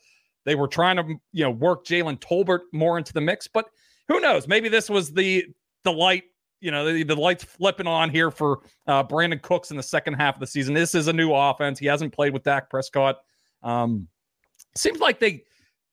They 0.45 0.55
were 0.55 0.69
trying 0.69 0.97
to, 0.97 1.15
you 1.33 1.45
know, 1.45 1.51
work 1.51 1.85
Jalen 1.85 2.21
Tolbert 2.21 2.61
more 2.73 2.99
into 2.99 3.13
the 3.13 3.21
mix, 3.21 3.49
but 3.49 3.67
who 4.09 4.21
knows? 4.21 4.47
Maybe 4.47 4.69
this 4.69 4.91
was 4.91 5.13
the 5.13 5.47
the 5.85 5.93
light, 5.93 6.25
you 6.61 6.71
know, 6.71 6.93
the, 6.93 7.03
the 7.03 7.17
lights 7.17 7.45
flipping 7.45 7.87
on 7.87 8.11
here 8.11 8.31
for 8.31 8.61
uh, 8.87 9.03
Brandin 9.03 9.43
Cooks 9.43 9.71
in 9.71 9.77
the 9.77 9.83
second 9.83 10.15
half 10.15 10.35
of 10.35 10.41
the 10.41 10.47
season. 10.47 10.75
This 10.75 10.95
is 10.95 11.09
a 11.09 11.13
new 11.13 11.33
offense. 11.33 11.79
He 11.79 11.87
hasn't 11.87 12.13
played 12.13 12.33
with 12.33 12.43
Dak 12.43 12.71
Prescott. 12.71 13.17
Um, 13.63 14.09
seems 14.77 15.01
like 15.01 15.21
they, 15.21 15.45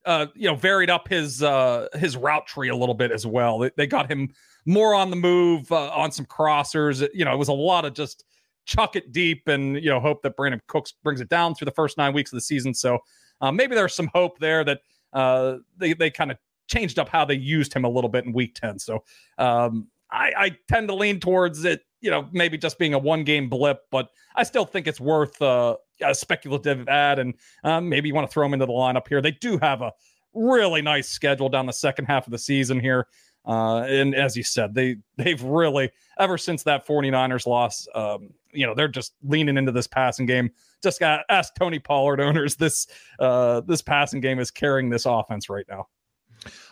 uh, 0.05 0.27
you 0.35 0.47
know, 0.47 0.55
varied 0.55 0.89
up 0.89 1.07
his 1.07 1.43
uh, 1.43 1.87
his 1.93 2.17
route 2.17 2.47
tree 2.47 2.69
a 2.69 2.75
little 2.75 2.95
bit 2.95 3.11
as 3.11 3.25
well. 3.25 3.59
They, 3.59 3.71
they 3.77 3.87
got 3.87 4.09
him 4.09 4.29
more 4.65 4.93
on 4.93 5.09
the 5.09 5.15
move 5.15 5.71
uh, 5.71 5.89
on 5.91 6.11
some 6.11 6.25
crossers. 6.25 7.07
You 7.13 7.25
know, 7.25 7.33
it 7.33 7.37
was 7.37 7.49
a 7.49 7.53
lot 7.53 7.85
of 7.85 7.93
just 7.93 8.23
chuck 8.65 8.95
it 8.95 9.11
deep 9.11 9.47
and 9.47 9.75
you 9.75 9.89
know 9.89 9.99
hope 9.99 10.21
that 10.21 10.37
Brandin 10.37 10.59
Cooks 10.67 10.93
brings 11.03 11.21
it 11.21 11.29
down 11.29 11.55
through 11.55 11.65
the 11.65 11.71
first 11.71 11.97
nine 11.97 12.13
weeks 12.13 12.31
of 12.31 12.37
the 12.37 12.41
season. 12.41 12.73
So 12.73 12.99
uh, 13.41 13.51
maybe 13.51 13.75
there's 13.75 13.95
some 13.95 14.09
hope 14.13 14.39
there 14.39 14.63
that 14.63 14.81
uh, 15.13 15.57
they 15.77 15.93
they 15.93 16.09
kind 16.09 16.31
of 16.31 16.37
changed 16.67 16.99
up 16.99 17.09
how 17.09 17.25
they 17.25 17.35
used 17.35 17.73
him 17.73 17.83
a 17.83 17.89
little 17.89 18.09
bit 18.09 18.25
in 18.25 18.31
week 18.31 18.55
10. 18.55 18.79
So 18.79 19.03
um, 19.37 19.87
I, 20.09 20.31
I, 20.37 20.57
tend 20.69 20.87
to 20.87 20.95
lean 20.95 21.19
towards 21.19 21.65
it, 21.65 21.81
you 21.99 22.09
know, 22.09 22.29
maybe 22.31 22.57
just 22.57 22.79
being 22.79 22.93
a 22.93 22.99
one 22.99 23.25
game 23.25 23.49
blip, 23.49 23.81
but 23.91 24.07
I 24.35 24.43
still 24.43 24.63
think 24.63 24.87
it's 24.87 24.99
worth 24.99 25.41
uh, 25.41 25.75
a 26.03 26.15
speculative 26.15 26.87
ad. 26.87 27.19
And 27.19 27.33
um, 27.63 27.89
maybe 27.89 28.07
you 28.07 28.15
want 28.15 28.29
to 28.29 28.33
throw 28.33 28.45
him 28.45 28.53
into 28.53 28.65
the 28.65 28.73
lineup 28.73 29.07
here. 29.07 29.21
They 29.21 29.31
do 29.31 29.57
have 29.59 29.81
a 29.81 29.91
really 30.33 30.81
nice 30.81 31.09
schedule 31.09 31.49
down 31.49 31.65
the 31.65 31.73
second 31.73 32.05
half 32.05 32.27
of 32.27 32.31
the 32.31 32.37
season 32.37 32.79
here. 32.79 33.07
Uh, 33.45 33.81
and 33.81 34.13
as 34.13 34.37
you 34.37 34.43
said, 34.43 34.73
they 34.73 34.97
they've 35.17 35.41
really 35.43 35.89
ever 36.19 36.37
since 36.37 36.63
that 36.63 36.85
49ers 36.85 37.47
loss, 37.47 37.87
um, 37.95 38.29
you 38.53 38.67
know, 38.67 38.75
they're 38.75 38.87
just 38.87 39.13
leaning 39.23 39.57
into 39.57 39.71
this 39.71 39.87
passing 39.87 40.25
game. 40.25 40.51
Just 40.83 40.99
got 40.99 41.25
ask 41.29 41.55
Tony 41.55 41.79
Pollard 41.79 42.19
owners. 42.19 42.55
This 42.55 42.87
uh, 43.19 43.61
this 43.61 43.81
passing 43.81 44.21
game 44.21 44.39
is 44.39 44.51
carrying 44.51 44.89
this 44.89 45.05
offense 45.05 45.49
right 45.49 45.65
now. 45.67 45.87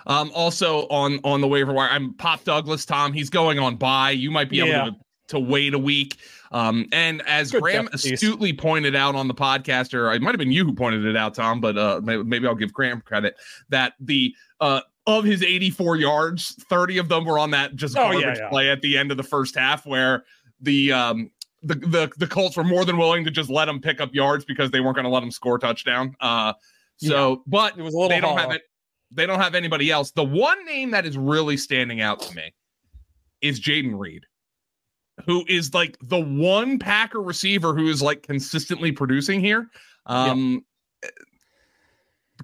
Um, 0.07 0.31
also 0.33 0.87
on 0.87 1.19
on 1.23 1.41
the 1.41 1.47
waiver 1.47 1.73
wire, 1.73 1.89
I'm 1.89 2.13
Pop 2.13 2.43
Douglas. 2.43 2.85
Tom, 2.85 3.13
he's 3.13 3.29
going 3.29 3.59
on 3.59 3.75
by. 3.75 4.11
You 4.11 4.31
might 4.31 4.49
be 4.49 4.57
yeah. 4.57 4.85
able 4.85 4.91
to 4.91 4.97
to 5.29 5.39
wait 5.39 5.73
a 5.73 5.79
week. 5.79 6.17
Um, 6.51 6.87
and 6.91 7.21
as 7.27 7.51
Good 7.51 7.61
Graham 7.61 7.89
astutely 7.93 8.53
pointed 8.53 8.95
out 8.95 9.15
on 9.15 9.27
the 9.27 9.33
podcast, 9.33 9.93
or 9.93 10.11
it 10.13 10.21
might 10.21 10.31
have 10.31 10.39
been 10.39 10.51
you 10.51 10.65
who 10.65 10.73
pointed 10.73 11.05
it 11.05 11.15
out, 11.15 11.35
Tom, 11.35 11.61
but 11.61 11.77
uh, 11.77 12.01
maybe, 12.03 12.47
I'll 12.47 12.55
give 12.55 12.73
Graham 12.73 13.01
credit 13.01 13.35
that 13.69 13.93
the 13.99 14.35
uh, 14.59 14.81
of 15.07 15.23
his 15.23 15.43
84 15.43 15.97
yards, 15.97 16.55
30 16.69 16.97
of 16.97 17.09
them 17.09 17.25
were 17.25 17.39
on 17.39 17.51
that 17.51 17.75
just 17.75 17.97
oh, 17.97 18.01
garbage 18.01 18.23
yeah, 18.23 18.35
yeah. 18.37 18.49
play 18.49 18.69
at 18.69 18.81
the 18.81 18.97
end 18.97 19.11
of 19.11 19.17
the 19.17 19.23
first 19.23 19.55
half, 19.55 19.85
where 19.85 20.23
the 20.61 20.91
um 20.91 21.31
the 21.63 21.75
the 21.75 22.11
the 22.17 22.27
Colts 22.27 22.57
were 22.57 22.63
more 22.63 22.85
than 22.85 22.97
willing 22.97 23.23
to 23.25 23.31
just 23.31 23.49
let 23.49 23.69
him 23.69 23.79
pick 23.79 24.01
up 24.01 24.13
yards 24.13 24.45
because 24.45 24.71
they 24.71 24.79
weren't 24.79 24.95
going 24.95 25.05
to 25.05 25.11
let 25.11 25.23
him 25.23 25.31
score 25.31 25.59
touchdown. 25.59 26.15
Uh, 26.19 26.53
so, 26.97 27.29
yeah. 27.29 27.35
but 27.47 27.77
it 27.77 27.81
was 27.81 27.93
a 27.93 27.97
little 27.97 28.09
they 28.09 28.19
don't 28.19 28.37
have 28.37 28.51
it 28.51 28.63
they 29.11 29.25
don't 29.25 29.39
have 29.39 29.55
anybody 29.55 29.91
else. 29.91 30.11
The 30.11 30.23
one 30.23 30.63
name 30.65 30.91
that 30.91 31.05
is 31.05 31.17
really 31.17 31.57
standing 31.57 32.01
out 32.01 32.21
to 32.21 32.35
me 32.35 32.53
is 33.41 33.59
Jayden 33.59 33.97
Reed, 33.97 34.25
who 35.25 35.45
is 35.47 35.73
like 35.73 35.97
the 36.01 36.19
one 36.19 36.79
Packer 36.79 37.21
receiver 37.21 37.75
who 37.75 37.87
is 37.87 38.01
like 38.01 38.23
consistently 38.23 38.91
producing 38.91 39.39
here. 39.39 39.69
Um, 40.05 40.53
yep. 40.53 41.11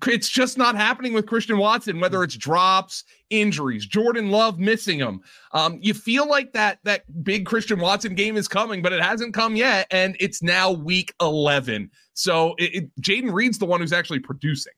It's 0.07 0.29
just 0.29 0.57
not 0.57 0.75
happening 0.75 1.13
with 1.13 1.25
Christian 1.25 1.57
Watson, 1.57 2.01
whether 2.01 2.21
it's 2.21 2.35
drops, 2.35 3.05
injuries, 3.29 3.85
Jordan 3.85 4.29
Love 4.29 4.59
missing 4.59 4.99
him. 4.99 5.21
Um, 5.53 5.79
you 5.81 5.93
feel 5.93 6.27
like 6.27 6.51
that 6.51 6.79
that 6.83 7.23
big 7.23 7.45
Christian 7.45 7.79
Watson 7.79 8.13
game 8.13 8.35
is 8.35 8.47
coming, 8.47 8.81
but 8.81 8.91
it 8.91 9.01
hasn't 9.01 9.33
come 9.33 9.55
yet, 9.55 9.87
and 9.91 10.17
it's 10.19 10.43
now 10.43 10.71
week 10.71 11.13
eleven. 11.21 11.89
So 12.13 12.55
it, 12.57 12.75
it, 12.75 13.01
Jayden 13.01 13.33
Reed's 13.33 13.57
the 13.57 13.65
one 13.65 13.79
who's 13.79 13.93
actually 13.93 14.19
producing. 14.19 14.73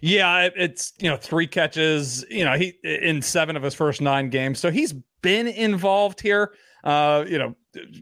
Yeah, 0.00 0.48
it's 0.54 0.92
you 1.00 1.10
know 1.10 1.16
three 1.16 1.48
catches. 1.48 2.24
You 2.30 2.44
know 2.44 2.56
he 2.56 2.74
in 2.84 3.22
seven 3.22 3.56
of 3.56 3.64
his 3.64 3.74
first 3.74 4.00
nine 4.00 4.30
games, 4.30 4.60
so 4.60 4.70
he's 4.70 4.94
been 5.22 5.48
involved 5.48 6.20
here. 6.20 6.52
Uh, 6.86 7.24
you 7.28 7.36
know, 7.36 7.52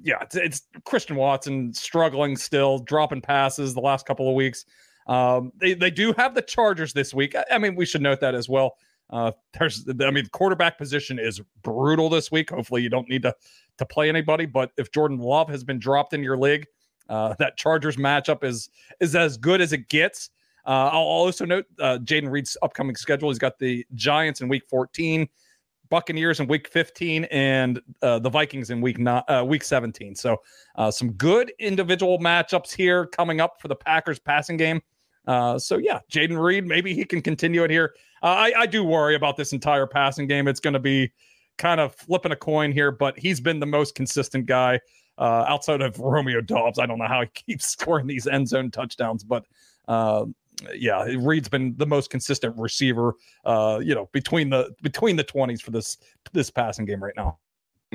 yeah, 0.03 0.19
it's, 0.21 0.37
it's 0.37 0.69
Christian 0.85 1.17
Watson 1.17 1.73
struggling 1.73 2.37
still, 2.37 2.81
dropping 2.81 3.23
passes 3.23 3.73
the 3.73 3.81
last 3.81 4.05
couple 4.05 4.29
of 4.29 4.35
weeks. 4.35 4.67
Um, 5.07 5.53
they 5.57 5.73
they 5.73 5.91
do 5.91 6.13
have 6.19 6.35
the 6.35 6.43
Chargers 6.43 6.93
this 6.93 7.15
week. 7.15 7.35
I, 7.35 7.45
I 7.53 7.59
mean, 7.59 7.77
we 7.77 7.87
should 7.87 8.03
note 8.03 8.21
that 8.21 8.35
as 8.35 8.47
well. 8.47 8.77
Uh, 9.09 9.33
there's, 9.59 9.87
I 10.03 10.11
mean, 10.11 10.27
quarterback 10.33 10.77
position 10.77 11.19
is 11.19 11.41
brutal 11.63 12.11
this 12.11 12.31
week. 12.31 12.51
Hopefully, 12.51 12.83
you 12.83 12.91
don't 12.91 13.09
need 13.09 13.23
to 13.23 13.35
to 13.79 13.87
play 13.87 14.11
anybody. 14.11 14.45
But 14.45 14.71
if 14.77 14.93
Jordan 14.93 15.19
Love 15.19 15.49
has 15.49 15.65
been 15.65 15.79
dropped 15.79 16.13
in 16.13 16.23
your 16.23 16.37
league, 16.37 16.67
uh, 17.09 17.35
that 17.39 17.57
Chargers 17.57 17.97
matchup 17.97 18.45
is 18.45 18.69
is 19.01 19.17
as 19.17 19.39
good 19.39 19.63
as 19.63 19.73
it 19.73 19.89
gets. 19.89 20.29
Uh, 20.67 20.91
I'll 20.93 21.01
also 21.01 21.47
note 21.47 21.65
uh, 21.81 21.99
Jayden 22.03 22.31
Reed's 22.31 22.57
upcoming 22.63 22.97
schedule. 22.97 23.31
He's 23.31 23.39
got 23.39 23.59
the 23.59 23.87
Giants 23.95 24.43
in 24.43 24.49
Week 24.49 24.63
14, 24.69 25.27
Buccaneers 25.89 26.41
in 26.41 26.47
Week 26.47 26.69
15, 26.69 27.25
and 27.25 27.81
uh, 28.03 28.19
the 28.19 28.31
Vikings 28.31 28.71
in 28.71 28.81
Week 28.81 28.99
not, 28.99 29.29
uh, 29.29 29.45
Week 29.47 29.63
17. 29.63 30.15
So 30.15 30.41
uh, 30.77 30.91
some 30.91 31.13
good 31.13 31.53
individual 31.59 32.19
matchups 32.19 32.75
here 32.75 33.07
coming 33.07 33.41
up 33.41 33.61
for 33.61 33.69
the 33.69 33.77
Packers 33.77 34.19
passing 34.19 34.57
game. 34.57 34.81
Uh, 35.27 35.59
so 35.59 35.79
yeah, 35.79 36.01
Jayden 36.11 36.41
Reed, 36.41 36.67
maybe 36.67 36.95
he 36.95 37.05
can 37.05 37.23
continue 37.23 37.65
it 37.65 37.71
here. 37.71 37.95
I, 38.23 38.53
I 38.57 38.67
do 38.67 38.85
worry 38.85 39.15
about 39.15 39.37
this 39.37 39.53
entire 39.53 39.87
passing 39.87 40.27
game. 40.27 40.49
It's 40.49 40.61
going 40.61 40.75
to 40.75 40.81
be 40.81 41.13
kind 41.59 41.81
of 41.81 41.95
flipping 41.95 42.33
a 42.33 42.37
coin 42.37 42.73
here, 42.73 42.91
but 42.91 43.19
he's 43.19 43.41
been 43.41 43.61
the 43.61 43.67
most 43.67 43.95
consistent 43.95 44.47
guy 44.47 44.81
outside 45.19 45.81
of 45.81 45.99
Romeo 45.99 46.41
Doubs. 46.41 46.79
I 46.79 46.87
don't 46.87 46.99
know 46.99 47.07
how 47.07 47.21
he 47.21 47.27
keeps 47.35 47.69
scoring 47.69 48.07
these 48.07 48.27
end 48.27 48.49
zone 48.49 48.71
touchdowns, 48.71 49.25
but 49.25 49.45
uh, 49.89 50.25
yeah, 50.75 51.05
Reed's 51.19 51.49
been 51.49 51.75
the 51.77 51.87
most 51.87 52.11
consistent 52.11 52.57
receiver, 52.59 53.15
uh, 53.45 53.81
you 53.83 53.95
know, 53.95 54.09
between 54.13 54.51
the 54.51 54.75
between 54.83 55.17
the 55.17 55.25
twenties 55.25 55.61
for 55.61 55.71
this 55.71 55.99
this 56.33 56.51
passing 56.51 56.85
game 56.85 57.03
right 57.03 57.15
now. 57.17 57.39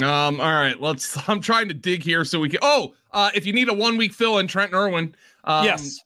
Um, 0.01 0.39
all 0.39 0.53
right, 0.53 0.79
let's. 0.79 1.17
I'm 1.29 1.41
trying 1.41 1.67
to 1.67 1.73
dig 1.73 2.03
here 2.03 2.23
so 2.23 2.39
we 2.39 2.49
can. 2.49 2.59
Oh, 2.61 2.93
uh, 3.11 3.31
if 3.33 3.45
you 3.45 3.53
need 3.53 3.69
a 3.69 3.73
one 3.73 3.97
week 3.97 4.13
fill 4.13 4.39
in 4.39 4.47
Trent 4.47 4.73
Irwin, 4.73 5.15
um, 5.43 5.65
yes, 5.65 5.99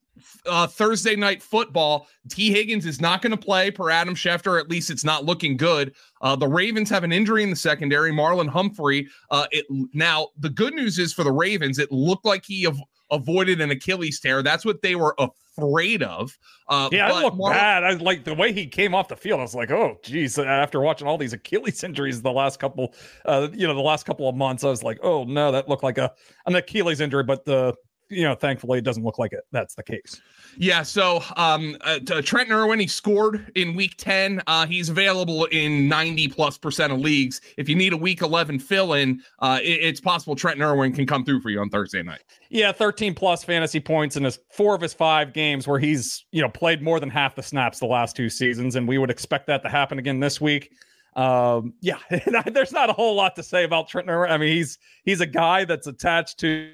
uh, 0.45 0.67
Thursday 0.67 1.15
night 1.15 1.41
football. 1.41 2.07
Tee 2.29 2.51
Higgins 2.51 2.85
is 2.85 3.01
not 3.01 3.21
going 3.21 3.31
to 3.31 3.37
play 3.37 3.71
per 3.71 3.89
Adam 3.89 4.15
Schefter. 4.15 4.59
At 4.59 4.69
least 4.69 4.89
it's 4.89 5.03
not 5.03 5.25
looking 5.25 5.57
good. 5.57 5.93
Uh, 6.21 6.35
the 6.35 6.47
Ravens 6.47 6.89
have 6.89 7.03
an 7.03 7.11
injury 7.11 7.43
in 7.43 7.49
the 7.49 7.55
secondary. 7.55 8.11
Marlon 8.11 8.47
Humphrey. 8.47 9.07
Uh, 9.29 9.47
it 9.51 9.65
now 9.93 10.29
the 10.37 10.49
good 10.49 10.73
news 10.73 10.99
is 10.99 11.13
for 11.13 11.23
the 11.23 11.31
Ravens, 11.31 11.79
it 11.79 11.91
looked 11.91 12.25
like 12.25 12.45
he 12.45 12.65
avoided 13.11 13.61
an 13.61 13.71
Achilles 13.71 14.19
tear. 14.19 14.43
That's 14.43 14.65
what 14.65 14.81
they 14.81 14.95
were 14.95 15.15
afraid 15.19 16.03
of. 16.03 16.37
Uh, 16.67 16.89
yeah, 16.91 17.11
I 17.11 17.21
looked 17.21 17.39
bad. 17.39 17.83
I 17.83 17.93
like 17.93 18.23
the 18.23 18.33
way 18.33 18.53
he 18.53 18.67
came 18.67 18.95
off 18.95 19.07
the 19.07 19.15
field. 19.15 19.39
I 19.39 19.43
was 19.43 19.55
like, 19.55 19.71
oh, 19.71 19.97
geez. 20.03 20.37
After 20.37 20.81
watching 20.81 21.07
all 21.07 21.17
these 21.17 21.33
Achilles 21.33 21.83
injuries 21.83 22.21
the 22.21 22.31
last 22.31 22.59
couple, 22.59 22.93
uh, 23.25 23.49
you 23.53 23.67
know, 23.67 23.73
the 23.73 23.81
last 23.81 24.05
couple 24.05 24.27
of 24.27 24.35
months, 24.35 24.63
I 24.63 24.69
was 24.69 24.83
like, 24.83 24.99
oh 25.03 25.23
no, 25.23 25.51
that 25.51 25.69
looked 25.69 25.83
like 25.83 25.97
a 25.97 26.11
an 26.45 26.55
Achilles 26.55 27.01
injury. 27.01 27.23
But 27.23 27.45
the 27.45 27.75
you 28.09 28.23
know, 28.23 28.35
thankfully, 28.35 28.79
it 28.79 28.83
doesn't 28.83 29.03
look 29.03 29.17
like 29.17 29.33
it. 29.33 29.41
That's 29.51 29.75
the 29.75 29.83
case. 29.83 30.21
Yeah. 30.57 30.83
So, 30.83 31.23
um, 31.35 31.77
uh, 31.81 31.99
Trent 32.21 32.51
Irwin, 32.51 32.79
he 32.79 32.87
scored 32.87 33.51
in 33.55 33.75
week 33.75 33.95
10. 33.97 34.41
Uh, 34.47 34.65
he's 34.65 34.89
available 34.89 35.45
in 35.45 35.87
90 35.87 36.27
plus 36.29 36.57
percent 36.57 36.93
of 36.93 36.99
leagues. 36.99 37.41
If 37.57 37.67
you 37.67 37.75
need 37.75 37.93
a 37.93 37.97
week 37.97 38.21
11 38.21 38.59
fill 38.59 38.93
in, 38.93 39.21
uh, 39.39 39.59
it, 39.61 39.81
it's 39.81 40.01
possible 40.01 40.35
Trent 40.35 40.61
Irwin 40.61 40.93
can 40.93 41.05
come 41.05 41.25
through 41.25 41.41
for 41.41 41.49
you 41.49 41.59
on 41.59 41.69
Thursday 41.69 42.03
night. 42.03 42.21
Yeah. 42.49 42.71
13 42.71 43.13
plus 43.15 43.43
fantasy 43.43 43.79
points 43.79 44.15
in 44.15 44.23
his 44.23 44.39
four 44.51 44.75
of 44.75 44.81
his 44.81 44.93
five 44.93 45.33
games 45.33 45.67
where 45.67 45.79
he's, 45.79 46.25
you 46.31 46.41
know, 46.41 46.49
played 46.49 46.81
more 46.81 46.99
than 46.99 47.09
half 47.09 47.35
the 47.35 47.43
snaps 47.43 47.79
the 47.79 47.85
last 47.85 48.15
two 48.15 48.29
seasons. 48.29 48.75
And 48.75 48.87
we 48.87 48.97
would 48.97 49.09
expect 49.09 49.47
that 49.47 49.63
to 49.63 49.69
happen 49.69 49.99
again 49.99 50.19
this 50.19 50.39
week. 50.39 50.71
Um, 51.15 51.73
yeah, 51.81 51.97
there's 52.47 52.71
not 52.71 52.89
a 52.89 52.93
whole 52.93 53.15
lot 53.15 53.35
to 53.35 53.43
say 53.43 53.63
about 53.63 53.87
Trent 53.87 54.09
Irwin. 54.09 54.31
I 54.31 54.37
mean, 54.37 54.55
he's, 54.55 54.77
he's 55.03 55.21
a 55.21 55.25
guy 55.25 55.65
that's 55.65 55.87
attached 55.87 56.39
to, 56.39 56.71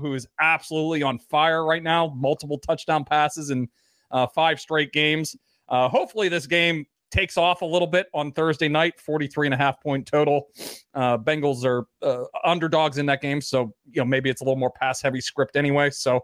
who 0.00 0.14
is 0.14 0.26
absolutely 0.40 1.02
on 1.02 1.18
fire 1.18 1.64
right 1.64 1.82
now, 1.82 2.12
multiple 2.16 2.58
touchdown 2.58 3.04
passes 3.04 3.50
in 3.50 3.68
uh, 4.10 4.26
five 4.26 4.60
straight 4.60 4.92
games. 4.92 5.36
Uh, 5.68 5.88
hopefully, 5.88 6.28
this 6.28 6.46
game 6.46 6.86
takes 7.10 7.36
off 7.36 7.62
a 7.62 7.64
little 7.64 7.86
bit 7.86 8.08
on 8.12 8.32
Thursday 8.32 8.68
night, 8.68 8.98
43 8.98 9.48
and 9.48 9.54
a 9.54 9.56
half 9.56 9.80
point 9.80 10.06
total. 10.06 10.48
Uh, 10.94 11.16
Bengals 11.16 11.64
are 11.64 11.86
uh, 12.02 12.24
underdogs 12.44 12.98
in 12.98 13.06
that 13.06 13.20
game. 13.20 13.40
So, 13.40 13.72
you 13.90 14.00
know, 14.00 14.04
maybe 14.04 14.30
it's 14.30 14.40
a 14.40 14.44
little 14.44 14.58
more 14.58 14.72
pass 14.72 15.00
heavy 15.00 15.20
script 15.20 15.56
anyway. 15.56 15.90
So, 15.90 16.20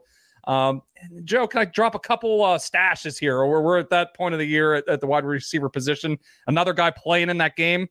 um, 0.49 0.83
Joe, 1.25 1.47
can 1.47 1.61
I 1.61 1.64
drop 1.66 1.95
a 1.95 1.99
couple 1.99 2.42
uh, 2.42 2.59
stashes 2.59 3.19
here? 3.19 3.38
Or 3.38 3.62
we're 3.62 3.78
at 3.78 3.90
that 3.90 4.16
point 4.16 4.35
of 4.35 4.38
the 4.40 4.47
year 4.47 4.75
at, 4.75 4.88
at 4.88 5.00
the 5.00 5.07
wide 5.07 5.25
receiver 5.25 5.69
position. 5.69 6.19
Another 6.47 6.73
guy 6.73 6.90
playing 6.90 7.30
in 7.30 7.38
that 7.38 7.57
game 7.57 7.87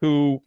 who 0.00 0.40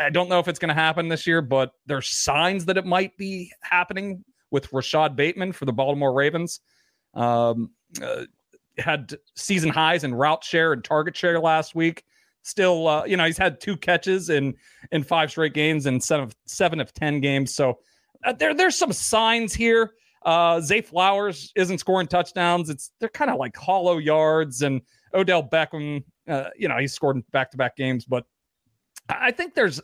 I 0.00 0.10
don't 0.10 0.28
know 0.28 0.38
if 0.38 0.48
it's 0.48 0.58
going 0.58 0.70
to 0.70 0.74
happen 0.74 1.08
this 1.08 1.26
year, 1.26 1.42
but 1.42 1.72
there's 1.86 2.08
signs 2.08 2.64
that 2.66 2.76
it 2.76 2.86
might 2.86 3.16
be 3.16 3.52
happening 3.62 4.24
with 4.50 4.72
Rashod 4.72 5.14
Bateman 5.14 5.52
for 5.52 5.66
the 5.66 5.72
Baltimore 5.72 6.12
Ravens. 6.12 6.60
Um, 7.14 7.70
uh, 8.02 8.24
had 8.78 9.14
season 9.34 9.68
highs 9.68 10.04
in 10.04 10.14
route 10.14 10.42
share 10.42 10.72
and 10.72 10.82
target 10.82 11.16
share 11.16 11.38
last 11.38 11.74
week. 11.74 12.04
Still, 12.42 12.88
uh, 12.88 13.04
you 13.04 13.16
know, 13.16 13.26
he's 13.26 13.36
had 13.36 13.60
two 13.60 13.76
catches 13.76 14.30
in 14.30 14.54
in 14.92 15.02
five 15.02 15.30
straight 15.30 15.52
games 15.52 15.84
and 15.84 16.02
seven 16.02 16.24
of, 16.24 16.36
seven 16.46 16.80
of 16.80 16.92
ten 16.94 17.20
games. 17.20 17.54
So 17.54 17.78
uh, 18.24 18.32
there 18.32 18.54
there's 18.54 18.78
some 18.78 18.92
signs 18.92 19.52
here. 19.52 19.92
Uh, 20.24 20.60
Zay 20.60 20.80
Flowers 20.80 21.52
isn't 21.56 21.78
scoring 21.78 22.06
touchdowns. 22.06 22.70
It's 22.70 22.92
they're 22.98 23.10
kind 23.10 23.30
of 23.30 23.38
like 23.38 23.56
hollow 23.56 23.98
yards, 23.98 24.62
and 24.62 24.80
Odell 25.12 25.42
Beckham, 25.42 26.04
uh, 26.28 26.50
you 26.56 26.68
know, 26.68 26.78
he's 26.78 26.94
scored 26.94 27.16
in 27.16 27.24
back 27.30 27.50
to 27.50 27.58
back 27.58 27.76
games, 27.76 28.06
but 28.06 28.24
I 29.18 29.30
think 29.30 29.54
there's 29.54 29.80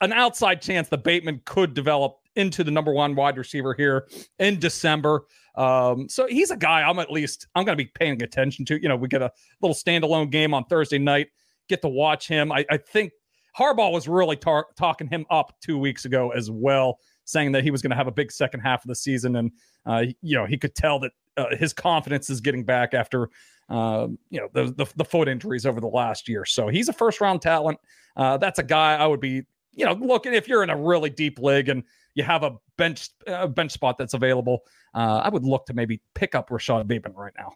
an 0.00 0.12
outside 0.12 0.62
chance 0.62 0.88
that 0.88 1.02
Bateman 1.02 1.40
could 1.44 1.74
develop 1.74 2.18
into 2.36 2.62
the 2.62 2.70
number 2.70 2.92
one 2.92 3.14
wide 3.14 3.36
receiver 3.36 3.74
here 3.74 4.08
in 4.38 4.58
December. 4.60 5.24
Um, 5.56 6.08
so 6.08 6.26
he's 6.28 6.52
a 6.52 6.56
guy 6.56 6.82
I'm 6.82 7.00
at 7.00 7.10
least 7.10 7.48
I'm 7.54 7.64
going 7.64 7.76
to 7.76 7.84
be 7.84 7.90
paying 7.94 8.22
attention 8.22 8.64
to. 8.66 8.80
You 8.80 8.88
know, 8.88 8.96
we 8.96 9.08
get 9.08 9.22
a 9.22 9.32
little 9.60 9.74
standalone 9.74 10.30
game 10.30 10.54
on 10.54 10.64
Thursday 10.64 10.98
night, 10.98 11.28
get 11.68 11.82
to 11.82 11.88
watch 11.88 12.28
him. 12.28 12.52
I, 12.52 12.64
I 12.70 12.76
think 12.76 13.12
Harbaugh 13.58 13.90
was 13.90 14.06
really 14.06 14.36
tar- 14.36 14.68
talking 14.76 15.08
him 15.08 15.26
up 15.30 15.56
two 15.60 15.78
weeks 15.78 16.04
ago 16.04 16.30
as 16.30 16.48
well, 16.48 17.00
saying 17.24 17.52
that 17.52 17.64
he 17.64 17.72
was 17.72 17.82
going 17.82 17.90
to 17.90 17.96
have 17.96 18.06
a 18.06 18.12
big 18.12 18.30
second 18.30 18.60
half 18.60 18.84
of 18.84 18.88
the 18.88 18.94
season, 18.94 19.34
and 19.36 19.50
uh, 19.84 20.04
you 20.22 20.36
know 20.36 20.46
he 20.46 20.56
could 20.56 20.76
tell 20.76 21.00
that 21.00 21.12
uh, 21.36 21.56
his 21.56 21.72
confidence 21.72 22.30
is 22.30 22.40
getting 22.40 22.62
back 22.62 22.94
after 22.94 23.28
uh, 23.68 24.08
you 24.30 24.40
know 24.40 24.48
the, 24.52 24.72
the, 24.72 24.86
the 24.96 25.04
foot 25.04 25.28
injuries 25.28 25.66
over 25.66 25.80
the 25.80 25.88
last 25.88 26.28
year. 26.28 26.44
So 26.44 26.68
he's 26.68 26.88
a 26.88 26.92
first 26.92 27.20
round 27.20 27.42
talent. 27.42 27.78
Uh, 28.16 28.36
that's 28.36 28.58
a 28.58 28.62
guy 28.62 28.96
I 28.96 29.06
would 29.06 29.20
be 29.20 29.42
you 29.72 29.84
know 29.84 29.92
looking 29.92 30.34
if 30.34 30.48
you're 30.48 30.62
in 30.62 30.70
a 30.70 30.76
really 30.76 31.10
deep 31.10 31.38
league 31.38 31.68
and 31.68 31.82
you 32.14 32.24
have 32.24 32.42
a 32.42 32.56
bench 32.76 33.10
uh, 33.26 33.46
bench 33.46 33.72
spot 33.72 33.98
that's 33.98 34.14
available. 34.14 34.62
Uh, 34.94 35.20
I 35.24 35.28
would 35.28 35.44
look 35.44 35.66
to 35.66 35.74
maybe 35.74 36.00
pick 36.14 36.34
up 36.34 36.50
Rashod 36.50 36.88
Bateman 36.88 37.14
right 37.14 37.34
now. 37.38 37.52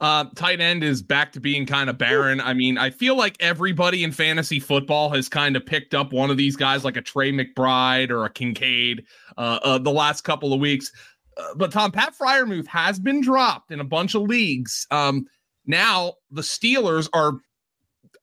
Uh, 0.00 0.24
tight 0.34 0.60
end 0.60 0.82
is 0.82 1.02
back 1.02 1.32
to 1.32 1.40
being 1.40 1.66
kind 1.66 1.90
of 1.90 1.98
barren. 1.98 2.40
I 2.40 2.54
mean, 2.54 2.78
I 2.78 2.90
feel 2.90 3.16
like 3.16 3.36
everybody 3.40 4.02
in 4.02 4.12
fantasy 4.12 4.58
football 4.58 5.10
has 5.10 5.28
kind 5.28 5.56
of 5.56 5.64
picked 5.64 5.94
up 5.94 6.12
one 6.12 6.30
of 6.30 6.36
these 6.36 6.56
guys, 6.56 6.84
like 6.84 6.96
a 6.96 7.02
Trey 7.02 7.32
McBride 7.32 8.10
or 8.10 8.24
a 8.24 8.30
Kincaid, 8.30 9.04
uh, 9.36 9.60
uh, 9.62 9.78
the 9.78 9.92
last 9.92 10.22
couple 10.22 10.52
of 10.52 10.60
weeks. 10.60 10.90
Uh, 11.36 11.54
but 11.56 11.70
Tom 11.70 11.92
Pat 11.92 12.14
Freiermuth 12.18 12.66
has 12.66 12.98
been 12.98 13.20
dropped 13.20 13.70
in 13.70 13.80
a 13.80 13.84
bunch 13.84 14.14
of 14.14 14.22
leagues. 14.22 14.86
Um, 14.90 15.26
now 15.66 16.14
the 16.30 16.42
Steelers 16.42 17.08
are 17.12 17.34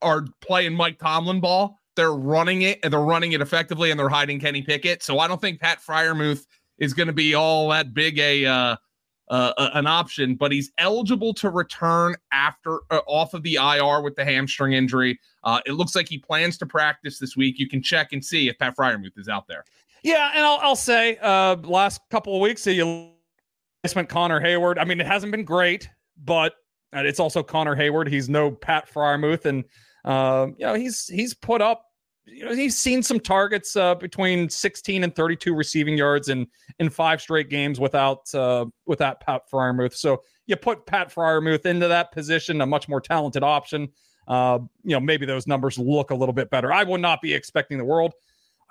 are 0.01 0.25
playing 0.41 0.73
Mike 0.73 0.99
Tomlin 0.99 1.39
ball. 1.39 1.79
They're 1.95 2.13
running 2.13 2.61
it 2.61 2.79
and 2.83 2.93
they're 2.93 2.99
running 2.99 3.31
it 3.31 3.41
effectively 3.41 3.89
and 3.89 3.99
they're 3.99 4.09
hiding 4.09 4.39
Kenny 4.39 4.61
Pickett. 4.61 5.01
So 5.01 5.19
I 5.19 5.27
don't 5.27 5.41
think 5.41 5.59
Pat 5.59 5.79
Freiermuth 5.81 6.45
is 6.77 6.93
going 6.93 7.07
to 7.07 7.13
be 7.13 7.33
all 7.33 7.69
that 7.69 7.93
big 7.93 8.19
a 8.19 8.45
uh, 8.45 8.75
uh, 9.29 9.69
an 9.73 9.87
option, 9.87 10.35
but 10.35 10.51
he's 10.51 10.71
eligible 10.77 11.33
to 11.33 11.49
return 11.49 12.15
after 12.31 12.79
uh, 12.91 13.01
off 13.07 13.33
of 13.33 13.43
the 13.43 13.55
IR 13.55 14.01
with 14.01 14.15
the 14.15 14.23
hamstring 14.23 14.73
injury. 14.73 15.19
Uh, 15.43 15.59
it 15.65 15.73
looks 15.73 15.95
like 15.95 16.07
he 16.07 16.17
plans 16.17 16.57
to 16.59 16.65
practice 16.65 17.19
this 17.19 17.35
week. 17.35 17.59
You 17.59 17.67
can 17.67 17.81
check 17.81 18.13
and 18.13 18.23
see 18.23 18.47
if 18.47 18.57
Pat 18.57 18.75
Freiermuth 18.77 19.17
is 19.17 19.27
out 19.27 19.47
there. 19.47 19.65
Yeah, 20.03 20.31
and 20.33 20.45
I'll, 20.45 20.59
I'll 20.61 20.75
say, 20.75 21.17
uh, 21.21 21.57
last 21.63 22.01
couple 22.09 22.35
of 22.35 22.41
weeks, 22.41 22.65
you 22.67 23.11
replacement 23.83 24.09
Connor 24.09 24.39
Heyward. 24.39 24.77
I 24.79 24.85
mean, 24.85 24.99
it 24.99 25.07
hasn't 25.07 25.31
been 25.31 25.43
great, 25.43 25.89
but 26.23 26.53
it's 27.05 27.19
also 27.19 27.43
Connor 27.43 27.75
Heyward. 27.75 28.07
He's 28.07 28.29
no 28.29 28.51
Pat 28.51 28.89
Freiermuth, 28.91 29.45
and 29.45 29.63
uh, 30.05 30.47
you 30.57 30.65
know 30.65 30.73
he's 30.73 31.07
he's 31.07 31.33
put 31.33 31.61
up. 31.61 31.83
You 32.25 32.45
know, 32.45 32.53
he's 32.53 32.77
seen 32.77 33.01
some 33.01 33.21
targets 33.21 33.77
uh, 33.77 33.95
between 33.95 34.49
16 34.49 35.05
and 35.05 35.15
32 35.15 35.55
receiving 35.55 35.97
yards 35.97 36.27
in 36.27 36.47
in 36.79 36.89
five 36.89 37.21
straight 37.21 37.49
games 37.49 37.79
without 37.79 38.33
uh, 38.33 38.65
without 38.85 39.21
Pat 39.21 39.43
Freiermuth. 39.51 39.95
So 39.95 40.23
you 40.45 40.55
put 40.55 40.85
Pat 40.85 41.13
Freiermuth 41.13 41.65
into 41.65 41.87
that 41.87 42.11
position, 42.11 42.61
a 42.61 42.65
much 42.65 42.89
more 42.89 43.01
talented 43.01 43.43
option. 43.43 43.89
Uh, 44.27 44.59
you 44.83 44.91
know, 44.91 44.99
maybe 44.99 45.25
those 45.25 45.47
numbers 45.47 45.77
look 45.77 46.11
a 46.11 46.15
little 46.15 46.33
bit 46.33 46.49
better. 46.49 46.73
I 46.73 46.83
would 46.83 47.01
not 47.01 47.21
be 47.21 47.33
expecting 47.33 47.77
the 47.77 47.85
world. 47.85 48.13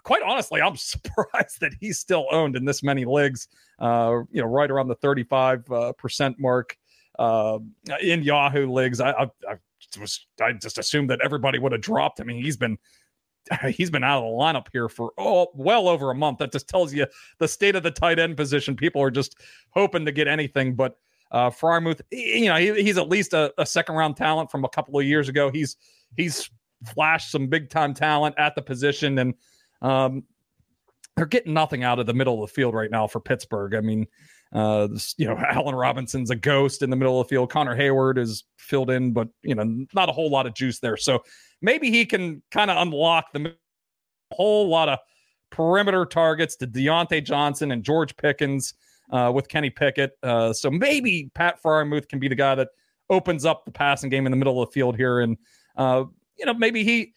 Quite 0.02 0.22
honestly, 0.22 0.60
I'm 0.60 0.76
surprised 0.76 1.60
that 1.60 1.72
he's 1.80 1.98
still 1.98 2.26
owned 2.30 2.56
in 2.56 2.64
this 2.64 2.82
many 2.82 3.04
leagues. 3.04 3.48
Uh, 3.78 4.20
you 4.30 4.42
know, 4.42 4.48
right 4.48 4.70
around 4.70 4.88
the 4.88 4.94
35 4.96 5.70
uh, 5.70 5.92
percent 5.92 6.38
mark 6.38 6.76
uh, 7.18 7.58
in 8.00 8.22
Yahoo 8.22 8.70
leagues. 8.70 9.00
I, 9.00 9.10
I, 9.10 9.24
I 9.48 9.56
was 10.00 10.26
I 10.40 10.52
just 10.52 10.78
assumed 10.78 11.10
that 11.10 11.20
everybody 11.22 11.58
would 11.58 11.72
have 11.72 11.80
dropped. 11.80 12.20
I 12.20 12.24
mean, 12.24 12.42
he's 12.42 12.56
been 12.56 12.78
he's 13.68 13.90
been 13.90 14.04
out 14.04 14.18
of 14.18 14.24
the 14.24 14.36
lineup 14.36 14.66
here 14.72 14.88
for 14.88 15.12
oh 15.18 15.48
well 15.54 15.88
over 15.88 16.10
a 16.10 16.14
month. 16.14 16.38
That 16.38 16.52
just 16.52 16.68
tells 16.68 16.92
you 16.92 17.06
the 17.38 17.48
state 17.48 17.76
of 17.76 17.82
the 17.82 17.90
tight 17.90 18.18
end 18.18 18.36
position. 18.36 18.76
People 18.76 19.02
are 19.02 19.10
just 19.10 19.36
hoping 19.70 20.04
to 20.04 20.12
get 20.12 20.28
anything. 20.28 20.74
But 20.74 20.96
uh 21.30 21.50
Freiermuth, 21.50 22.00
you 22.10 22.46
know, 22.46 22.56
he, 22.56 22.82
he's 22.82 22.98
at 22.98 23.08
least 23.08 23.32
a, 23.32 23.52
a, 23.58 23.66
second 23.66 23.96
round 23.96 24.16
talent 24.16 24.50
from 24.50 24.64
a 24.64 24.68
couple 24.68 24.98
of 24.98 25.04
years 25.04 25.28
ago. 25.28 25.50
He's 25.50 25.76
he's 26.16 26.48
flashed 26.84 27.30
some 27.30 27.48
big 27.48 27.70
time 27.70 27.94
talent 27.94 28.34
at 28.38 28.54
the 28.54 28.62
position, 28.62 29.18
and 29.18 29.34
um, 29.82 30.24
they're 31.16 31.26
getting 31.26 31.54
nothing 31.54 31.82
out 31.82 31.98
of 31.98 32.06
the 32.06 32.14
middle 32.14 32.42
of 32.42 32.48
the 32.48 32.54
field 32.54 32.74
right 32.74 32.90
now 32.90 33.06
for 33.06 33.20
Pittsburgh. 33.20 33.74
I 33.74 33.80
mean, 33.80 34.06
uh, 34.52 34.88
you 35.16 35.26
know, 35.26 35.36
Allen 35.50 35.74
Robinson's 35.74 36.30
a 36.30 36.36
ghost 36.36 36.82
in 36.82 36.90
the 36.90 36.96
middle 36.96 37.20
of 37.20 37.26
the 37.26 37.34
field. 37.34 37.50
Connor 37.50 37.76
Heyward 37.76 38.18
is 38.18 38.44
filled 38.58 38.90
in, 38.90 39.12
but 39.12 39.28
you 39.42 39.54
know, 39.54 39.86
not 39.94 40.08
a 40.08 40.12
whole 40.12 40.30
lot 40.30 40.46
of 40.46 40.54
juice 40.54 40.78
there. 40.80 40.96
So 40.96 41.22
maybe 41.62 41.90
he 41.90 42.06
can 42.06 42.42
kind 42.50 42.70
of 42.70 42.76
unlock 42.78 43.32
the 43.32 43.54
whole 44.32 44.68
lot 44.68 44.88
of 44.88 44.98
perimeter 45.50 46.04
targets 46.04 46.56
to 46.56 46.66
Diontae 46.66 47.24
Johnson 47.24 47.72
and 47.72 47.82
George 47.82 48.16
Pickens 48.16 48.74
uh, 49.10 49.30
with 49.34 49.48
Kenny 49.48 49.70
Pickett. 49.70 50.12
Uh, 50.22 50.52
so 50.52 50.70
maybe 50.70 51.30
Pat 51.34 51.62
Freiermuth 51.62 52.08
can 52.08 52.18
be 52.18 52.28
the 52.28 52.34
guy 52.34 52.54
that 52.54 52.68
opens 53.08 53.44
up 53.44 53.64
the 53.64 53.72
passing 53.72 54.10
game 54.10 54.26
in 54.26 54.32
the 54.32 54.36
middle 54.36 54.60
of 54.60 54.68
the 54.68 54.72
field 54.72 54.96
here, 54.96 55.20
and 55.20 55.36
uh, 55.76 56.04
you 56.38 56.46
know, 56.46 56.54
maybe 56.54 56.84
he. 56.84 57.12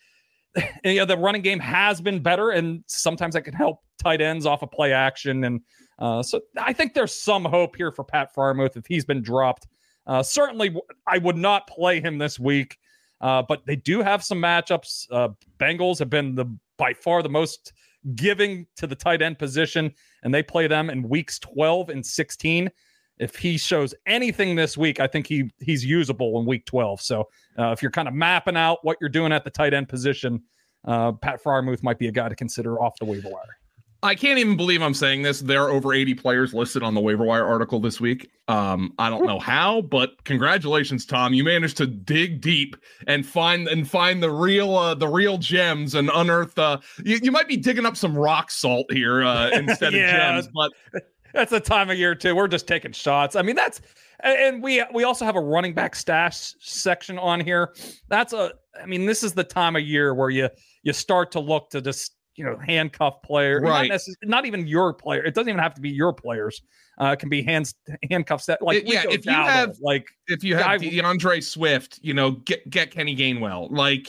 You 0.83 0.95
know, 0.95 1.05
the 1.05 1.15
running 1.15 1.43
game 1.43 1.59
has 1.59 2.01
been 2.01 2.23
better, 2.23 2.49
and 2.49 2.83
sometimes 2.87 3.35
that 3.35 3.43
can 3.43 3.53
help 3.53 3.81
tight 4.01 4.19
ends 4.19 4.47
off 4.47 4.63
a 4.63 4.65
of 4.65 4.71
play 4.71 4.91
action 4.91 5.43
and 5.43 5.61
uh, 5.99 6.23
so 6.23 6.41
I 6.57 6.73
think 6.73 6.93
there's 6.93 7.13
some 7.13 7.45
hope 7.45 7.75
here 7.75 7.91
for 7.91 8.03
Pat 8.03 8.33
Freiermuth 8.33 8.77
if 8.77 8.85
he's 8.87 9.05
been 9.05 9.21
dropped. 9.21 9.67
Uh, 10.07 10.23
certainly, 10.23 10.75
I 11.05 11.17
would 11.19 11.37
not 11.37 11.67
play 11.67 12.01
him 12.01 12.17
this 12.17 12.39
week, 12.39 12.77
uh, 13.21 13.43
but 13.47 13.65
they 13.65 13.75
do 13.75 14.01
have 14.01 14.23
some 14.23 14.39
matchups. 14.39 15.05
Uh, 15.11 15.29
Bengals 15.59 15.99
have 15.99 16.09
been 16.09 16.35
the 16.35 16.45
by 16.77 16.93
far 16.93 17.21
the 17.21 17.29
most 17.29 17.73
giving 18.15 18.65
to 18.77 18.87
the 18.87 18.95
tight 18.95 19.21
end 19.21 19.37
position, 19.37 19.93
and 20.23 20.33
they 20.33 20.41
play 20.41 20.67
them 20.67 20.89
in 20.89 21.07
weeks 21.07 21.37
12 21.39 21.89
and 21.89 22.05
16. 22.05 22.71
if 23.19 23.35
he 23.35 23.57
shows 23.57 23.93
anything 24.05 24.55
this 24.55 24.77
week, 24.77 25.01
I 25.01 25.07
think 25.07 25.27
he 25.27 25.51
he's 25.59 25.83
usable 25.83 26.39
in 26.39 26.45
week 26.45 26.65
12. 26.65 27.01
So 27.01 27.27
uh, 27.59 27.71
if 27.71 27.81
you're 27.81 27.91
kind 27.91 28.07
of 28.07 28.13
mapping 28.13 28.55
out 28.55 28.79
what 28.83 28.97
you're 29.01 29.09
doing 29.09 29.33
at 29.33 29.43
the 29.43 29.49
tight 29.49 29.73
end 29.73 29.89
position, 29.89 30.41
Pat 30.87 31.43
Freiermuth 31.43 31.83
might 31.83 31.99
be 31.99 32.07
a 32.07 32.11
guy 32.11 32.29
to 32.29 32.35
consider 32.35 32.81
off 32.81 32.97
the 32.99 33.05
waiver 33.05 33.27
wire. 33.29 33.57
I 34.01 34.15
can't 34.15 34.39
even 34.39 34.55
believe 34.55 34.81
I'm 34.81 34.93
saying 34.93 35.23
this. 35.23 35.41
There 35.41 35.61
are 35.63 35.69
over 35.69 35.93
80 35.93 36.13
players 36.13 36.53
listed 36.53 36.83
on 36.83 36.93
the 36.93 37.01
waiver 37.01 37.25
wire 37.25 37.45
article 37.45 37.81
this 37.81 37.99
week. 37.99 38.31
Um, 38.47 38.93
I 38.97 39.09
don't 39.09 39.25
know 39.25 39.39
how, 39.39 39.81
but 39.81 40.23
congratulations, 40.23 41.05
Tom. 41.05 41.33
You 41.33 41.43
managed 41.43 41.75
to 41.77 41.85
dig 41.85 42.39
deep 42.39 42.77
and 43.07 43.25
find 43.25 43.67
and 43.67 43.89
find 43.89 44.23
the 44.23 44.31
real 44.31 44.73
uh, 44.75 44.95
the 44.95 45.07
real 45.07 45.37
gems 45.37 45.95
and 45.95 46.09
unearth. 46.13 46.57
Uh, 46.57 46.79
you, 47.03 47.19
you 47.21 47.31
might 47.31 47.49
be 47.49 47.57
digging 47.57 47.85
up 47.85 47.97
some 47.97 48.17
rock 48.17 48.51
salt 48.51 48.91
here 48.91 49.21
uh, 49.23 49.49
instead 49.53 49.91
yeah, 49.91 50.37
of 50.37 50.45
gems, 50.45 50.53
but 50.53 50.71
that's 51.33 51.51
the 51.51 51.59
time 51.59 51.89
of 51.89 51.97
year 51.97 52.15
too. 52.15 52.35
We're 52.35 52.47
just 52.47 52.67
taking 52.67 52.93
shots. 52.93 53.35
I 53.35 53.41
mean, 53.41 53.57
that's 53.57 53.81
and 54.21 54.63
we 54.63 54.81
we 54.93 55.03
also 55.03 55.25
have 55.25 55.35
a 55.35 55.41
running 55.41 55.73
back 55.73 55.93
stash 55.93 56.55
section 56.59 57.19
on 57.19 57.41
here. 57.41 57.73
That's 58.07 58.31
a. 58.31 58.53
I 58.81 58.85
mean, 58.85 59.05
this 59.05 59.23
is 59.23 59.33
the 59.33 59.43
time 59.43 59.75
of 59.75 59.81
year 59.81 60.13
where 60.13 60.29
you 60.29 60.49
you 60.83 60.93
start 60.93 61.31
to 61.33 61.41
look 61.41 61.69
to 61.71 61.81
just 61.81 62.13
you 62.39 62.45
know 62.45 62.57
handcuff 62.57 63.21
player, 63.21 63.59
right? 63.59 63.89
Not, 63.89 64.01
not, 64.23 64.45
even 64.45 64.65
your 64.65 64.93
player. 64.93 65.21
It 65.25 65.35
doesn't 65.35 65.49
even 65.49 65.59
have 65.59 65.73
to 65.73 65.81
be 65.81 65.89
your 65.89 66.13
players. 66.13 66.61
Uh, 66.99 67.07
it 67.07 67.19
can 67.19 67.27
be 67.27 67.43
hands 67.43 67.75
handcuffs 68.09 68.45
that 68.45 68.61
like 68.61 68.77
it, 68.77 68.87
yeah. 68.87 69.03
If 69.09 69.25
you 69.25 69.33
have 69.33 69.75
like 69.81 70.07
if 70.27 70.41
you 70.41 70.55
have 70.55 70.81
D'Andre 70.81 71.41
Swift, 71.41 71.99
you 72.01 72.13
know, 72.13 72.31
get 72.31 72.67
get 72.69 72.91
Kenny 72.91 73.13
Gainwell. 73.13 73.69
Like 73.69 74.07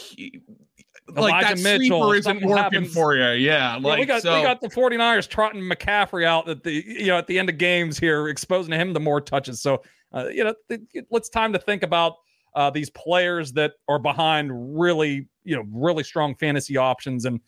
like 1.08 1.44
that 1.44 1.58
Mitchell, 1.58 2.02
sleeper 2.02 2.14
isn't 2.14 2.42
working 2.42 2.56
happens. 2.56 2.94
for 2.94 3.16
you. 3.16 3.30
Yeah, 3.32 3.74
like 3.74 3.96
yeah, 3.96 4.00
we 4.00 4.06
got 4.06 4.22
so. 4.22 4.36
we 4.36 4.42
got 4.42 4.60
the 4.60 4.68
49ers 4.68 5.28
trotting 5.28 5.60
McCaffrey 5.60 6.24
out 6.24 6.48
at 6.48 6.62
the 6.62 6.72
you 6.72 7.08
know 7.08 7.18
at 7.18 7.26
the 7.26 7.36
end 7.36 7.48
of 7.48 7.58
games 7.58 7.98
here, 7.98 8.28
exposing 8.28 8.72
him 8.72 8.94
to 8.94 9.00
more 9.00 9.20
touches. 9.20 9.60
So 9.60 9.82
uh, 10.14 10.28
you 10.28 10.44
know, 10.44 10.54
it's 10.68 11.28
time 11.28 11.52
to 11.52 11.58
think 11.58 11.82
about 11.82 12.14
uh, 12.54 12.70
these 12.70 12.90
players 12.90 13.52
that 13.54 13.72
are 13.88 13.98
behind 13.98 14.78
really 14.78 15.26
you 15.42 15.56
know 15.56 15.64
really 15.72 16.04
strong 16.04 16.36
fantasy 16.36 16.76
options 16.76 17.24
and 17.24 17.40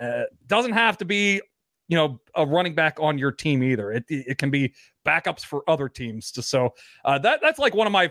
uh, 0.00 0.24
doesn't 0.46 0.72
have 0.72 0.96
to 0.98 1.04
be, 1.04 1.40
you 1.88 1.96
know, 1.96 2.20
a 2.36 2.46
running 2.46 2.74
back 2.74 2.98
on 3.00 3.18
your 3.18 3.32
team 3.32 3.62
either. 3.62 3.92
It 3.92 4.04
it 4.08 4.38
can 4.38 4.50
be 4.50 4.72
backups 5.06 5.44
for 5.44 5.62
other 5.68 5.88
teams. 5.88 6.32
So 6.46 6.74
uh, 7.04 7.18
that 7.18 7.40
that's 7.42 7.58
like 7.58 7.74
one 7.74 7.86
of 7.86 7.92
my 7.92 8.10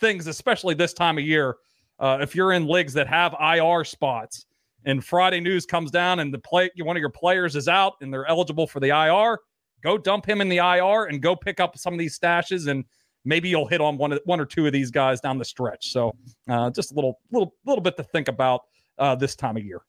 things, 0.00 0.26
especially 0.26 0.74
this 0.74 0.92
time 0.92 1.18
of 1.18 1.24
year. 1.24 1.56
Uh, 1.98 2.18
if 2.20 2.34
you're 2.34 2.52
in 2.52 2.66
leagues 2.66 2.92
that 2.94 3.06
have 3.06 3.34
IR 3.40 3.84
spots, 3.84 4.46
and 4.84 5.04
Friday 5.04 5.40
news 5.40 5.64
comes 5.64 5.90
down, 5.90 6.18
and 6.18 6.34
the 6.34 6.38
play 6.38 6.70
one 6.78 6.96
of 6.96 7.00
your 7.00 7.10
players 7.10 7.56
is 7.56 7.68
out, 7.68 7.94
and 8.00 8.12
they're 8.12 8.26
eligible 8.26 8.66
for 8.66 8.80
the 8.80 8.88
IR, 8.88 9.38
go 9.82 9.96
dump 9.96 10.26
him 10.26 10.40
in 10.40 10.48
the 10.48 10.56
IR 10.56 11.04
and 11.04 11.22
go 11.22 11.36
pick 11.36 11.60
up 11.60 11.78
some 11.78 11.92
of 11.92 11.98
these 11.98 12.18
stashes 12.18 12.68
and 12.68 12.84
maybe 13.24 13.48
you'll 13.48 13.66
hit 13.66 13.80
on 13.80 13.96
one 13.96 14.12
of, 14.12 14.20
one 14.24 14.40
or 14.40 14.46
two 14.46 14.66
of 14.66 14.72
these 14.72 14.90
guys 14.90 15.20
down 15.20 15.38
the 15.38 15.44
stretch. 15.44 15.90
So 15.92 16.14
uh, 16.48 16.70
just 16.70 16.92
a 16.92 16.94
little 16.94 17.20
little 17.30 17.54
little 17.64 17.82
bit 17.82 17.96
to 17.96 18.02
think 18.02 18.28
about 18.28 18.62
uh, 18.98 19.14
this 19.14 19.36
time 19.36 19.56
of 19.56 19.64
year. 19.64 19.82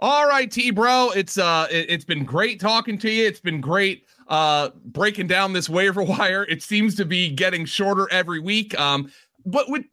All 0.00 0.26
right, 0.26 0.50
T 0.50 0.70
bro. 0.70 1.10
It's 1.10 1.38
uh 1.38 1.66
it, 1.70 1.90
has 1.90 2.04
been 2.04 2.24
great 2.24 2.60
talking 2.60 2.98
to 2.98 3.10
you. 3.10 3.26
It's 3.26 3.40
been 3.40 3.60
great 3.60 4.04
uh 4.28 4.70
breaking 4.84 5.26
down 5.26 5.52
this 5.52 5.68
waiver 5.68 6.02
wire. 6.04 6.44
It 6.44 6.62
seems 6.62 6.94
to 6.96 7.04
be 7.04 7.30
getting 7.30 7.64
shorter 7.64 8.08
every 8.10 8.40
week. 8.40 8.78
Um, 8.78 9.10
but 9.44 9.70
with 9.70 9.84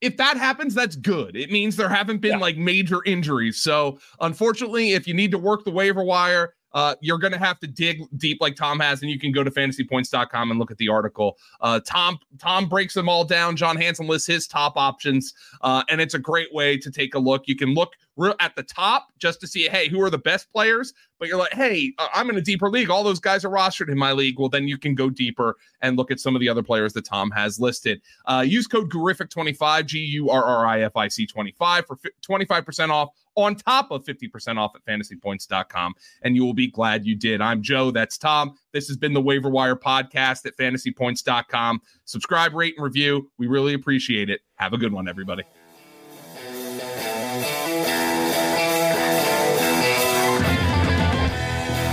if 0.00 0.16
that 0.18 0.36
happens, 0.36 0.74
that's 0.74 0.96
good. 0.96 1.36
It 1.36 1.50
means 1.50 1.76
there 1.76 1.88
haven't 1.88 2.18
been 2.18 2.32
yeah. 2.32 2.38
like 2.38 2.56
major 2.56 3.02
injuries. 3.04 3.62
So 3.62 3.98
unfortunately, 4.20 4.92
if 4.92 5.08
you 5.08 5.14
need 5.14 5.30
to 5.30 5.38
work 5.38 5.64
the 5.64 5.70
waiver 5.70 6.04
wire, 6.04 6.52
uh, 6.72 6.94
you're 7.00 7.18
going 7.18 7.32
to 7.32 7.38
have 7.38 7.58
to 7.58 7.66
dig 7.66 8.02
deep 8.18 8.36
like 8.40 8.54
Tom 8.54 8.78
has, 8.80 9.00
and 9.00 9.10
you 9.10 9.18
can 9.18 9.32
go 9.32 9.42
to 9.42 9.50
fantasypoints.com 9.50 10.50
and 10.50 10.60
look 10.60 10.70
at 10.70 10.76
the 10.76 10.88
article. 10.88 11.38
Uh, 11.62 11.80
Tom 11.80 12.18
Tom 12.38 12.68
breaks 12.68 12.92
them 12.92 13.08
all 13.08 13.24
down. 13.24 13.56
John 13.56 13.78
Hanson 13.78 14.06
lists 14.06 14.26
his 14.26 14.46
top 14.46 14.74
options, 14.76 15.32
uh, 15.62 15.82
and 15.88 16.02
it's 16.02 16.12
a 16.12 16.18
great 16.18 16.52
way 16.52 16.76
to 16.76 16.90
take 16.90 17.14
a 17.14 17.18
look. 17.18 17.44
You 17.48 17.56
can 17.56 17.72
look 17.72 17.94
at 18.40 18.56
the 18.56 18.62
top 18.62 19.08
just 19.18 19.40
to 19.40 19.46
see, 19.46 19.68
hey, 19.68 19.88
who 19.88 20.00
are 20.00 20.10
the 20.10 20.18
best 20.18 20.50
players? 20.52 20.92
But 21.18 21.28
you're 21.28 21.38
like, 21.38 21.54
hey, 21.54 21.92
I'm 21.98 22.28
in 22.30 22.36
a 22.36 22.42
deeper 22.42 22.68
league. 22.68 22.90
All 22.90 23.02
those 23.02 23.20
guys 23.20 23.44
are 23.44 23.50
rostered 23.50 23.90
in 23.90 23.98
my 23.98 24.12
league. 24.12 24.38
Well, 24.38 24.48
then 24.48 24.68
you 24.68 24.76
can 24.76 24.94
go 24.94 25.08
deeper 25.08 25.56
and 25.80 25.96
look 25.96 26.10
at 26.10 26.20
some 26.20 26.34
of 26.34 26.40
the 26.40 26.48
other 26.48 26.62
players 26.62 26.92
that 26.94 27.04
Tom 27.04 27.30
has 27.30 27.58
listed. 27.58 28.00
Uh, 28.26 28.44
use 28.46 28.66
code 28.66 28.90
Gurrific25, 28.90 29.86
G 29.86 29.98
U 29.98 30.30
R 30.30 30.44
R 30.44 30.66
I 30.66 30.82
F 30.82 30.96
I 30.96 31.08
C 31.08 31.26
25 31.26 31.86
for 31.86 31.98
25% 32.28 32.90
off 32.90 33.10
on 33.36 33.54
top 33.54 33.90
of 33.90 34.04
50% 34.04 34.58
off 34.58 34.74
at 34.74 34.84
fantasypoints.com. 34.84 35.94
And 36.22 36.36
you 36.36 36.44
will 36.44 36.54
be 36.54 36.68
glad 36.68 37.06
you 37.06 37.14
did. 37.14 37.40
I'm 37.40 37.62
Joe. 37.62 37.90
That's 37.90 38.18
Tom. 38.18 38.56
This 38.72 38.88
has 38.88 38.96
been 38.96 39.12
the 39.12 39.20
Waiver 39.20 39.50
Wire 39.50 39.76
podcast 39.76 40.46
at 40.46 40.56
fantasypoints.com. 40.56 41.80
Subscribe, 42.04 42.54
rate, 42.54 42.74
and 42.76 42.84
review. 42.84 43.30
We 43.38 43.46
really 43.46 43.74
appreciate 43.74 44.30
it. 44.30 44.40
Have 44.56 44.72
a 44.72 44.78
good 44.78 44.92
one, 44.92 45.08
everybody. 45.08 45.44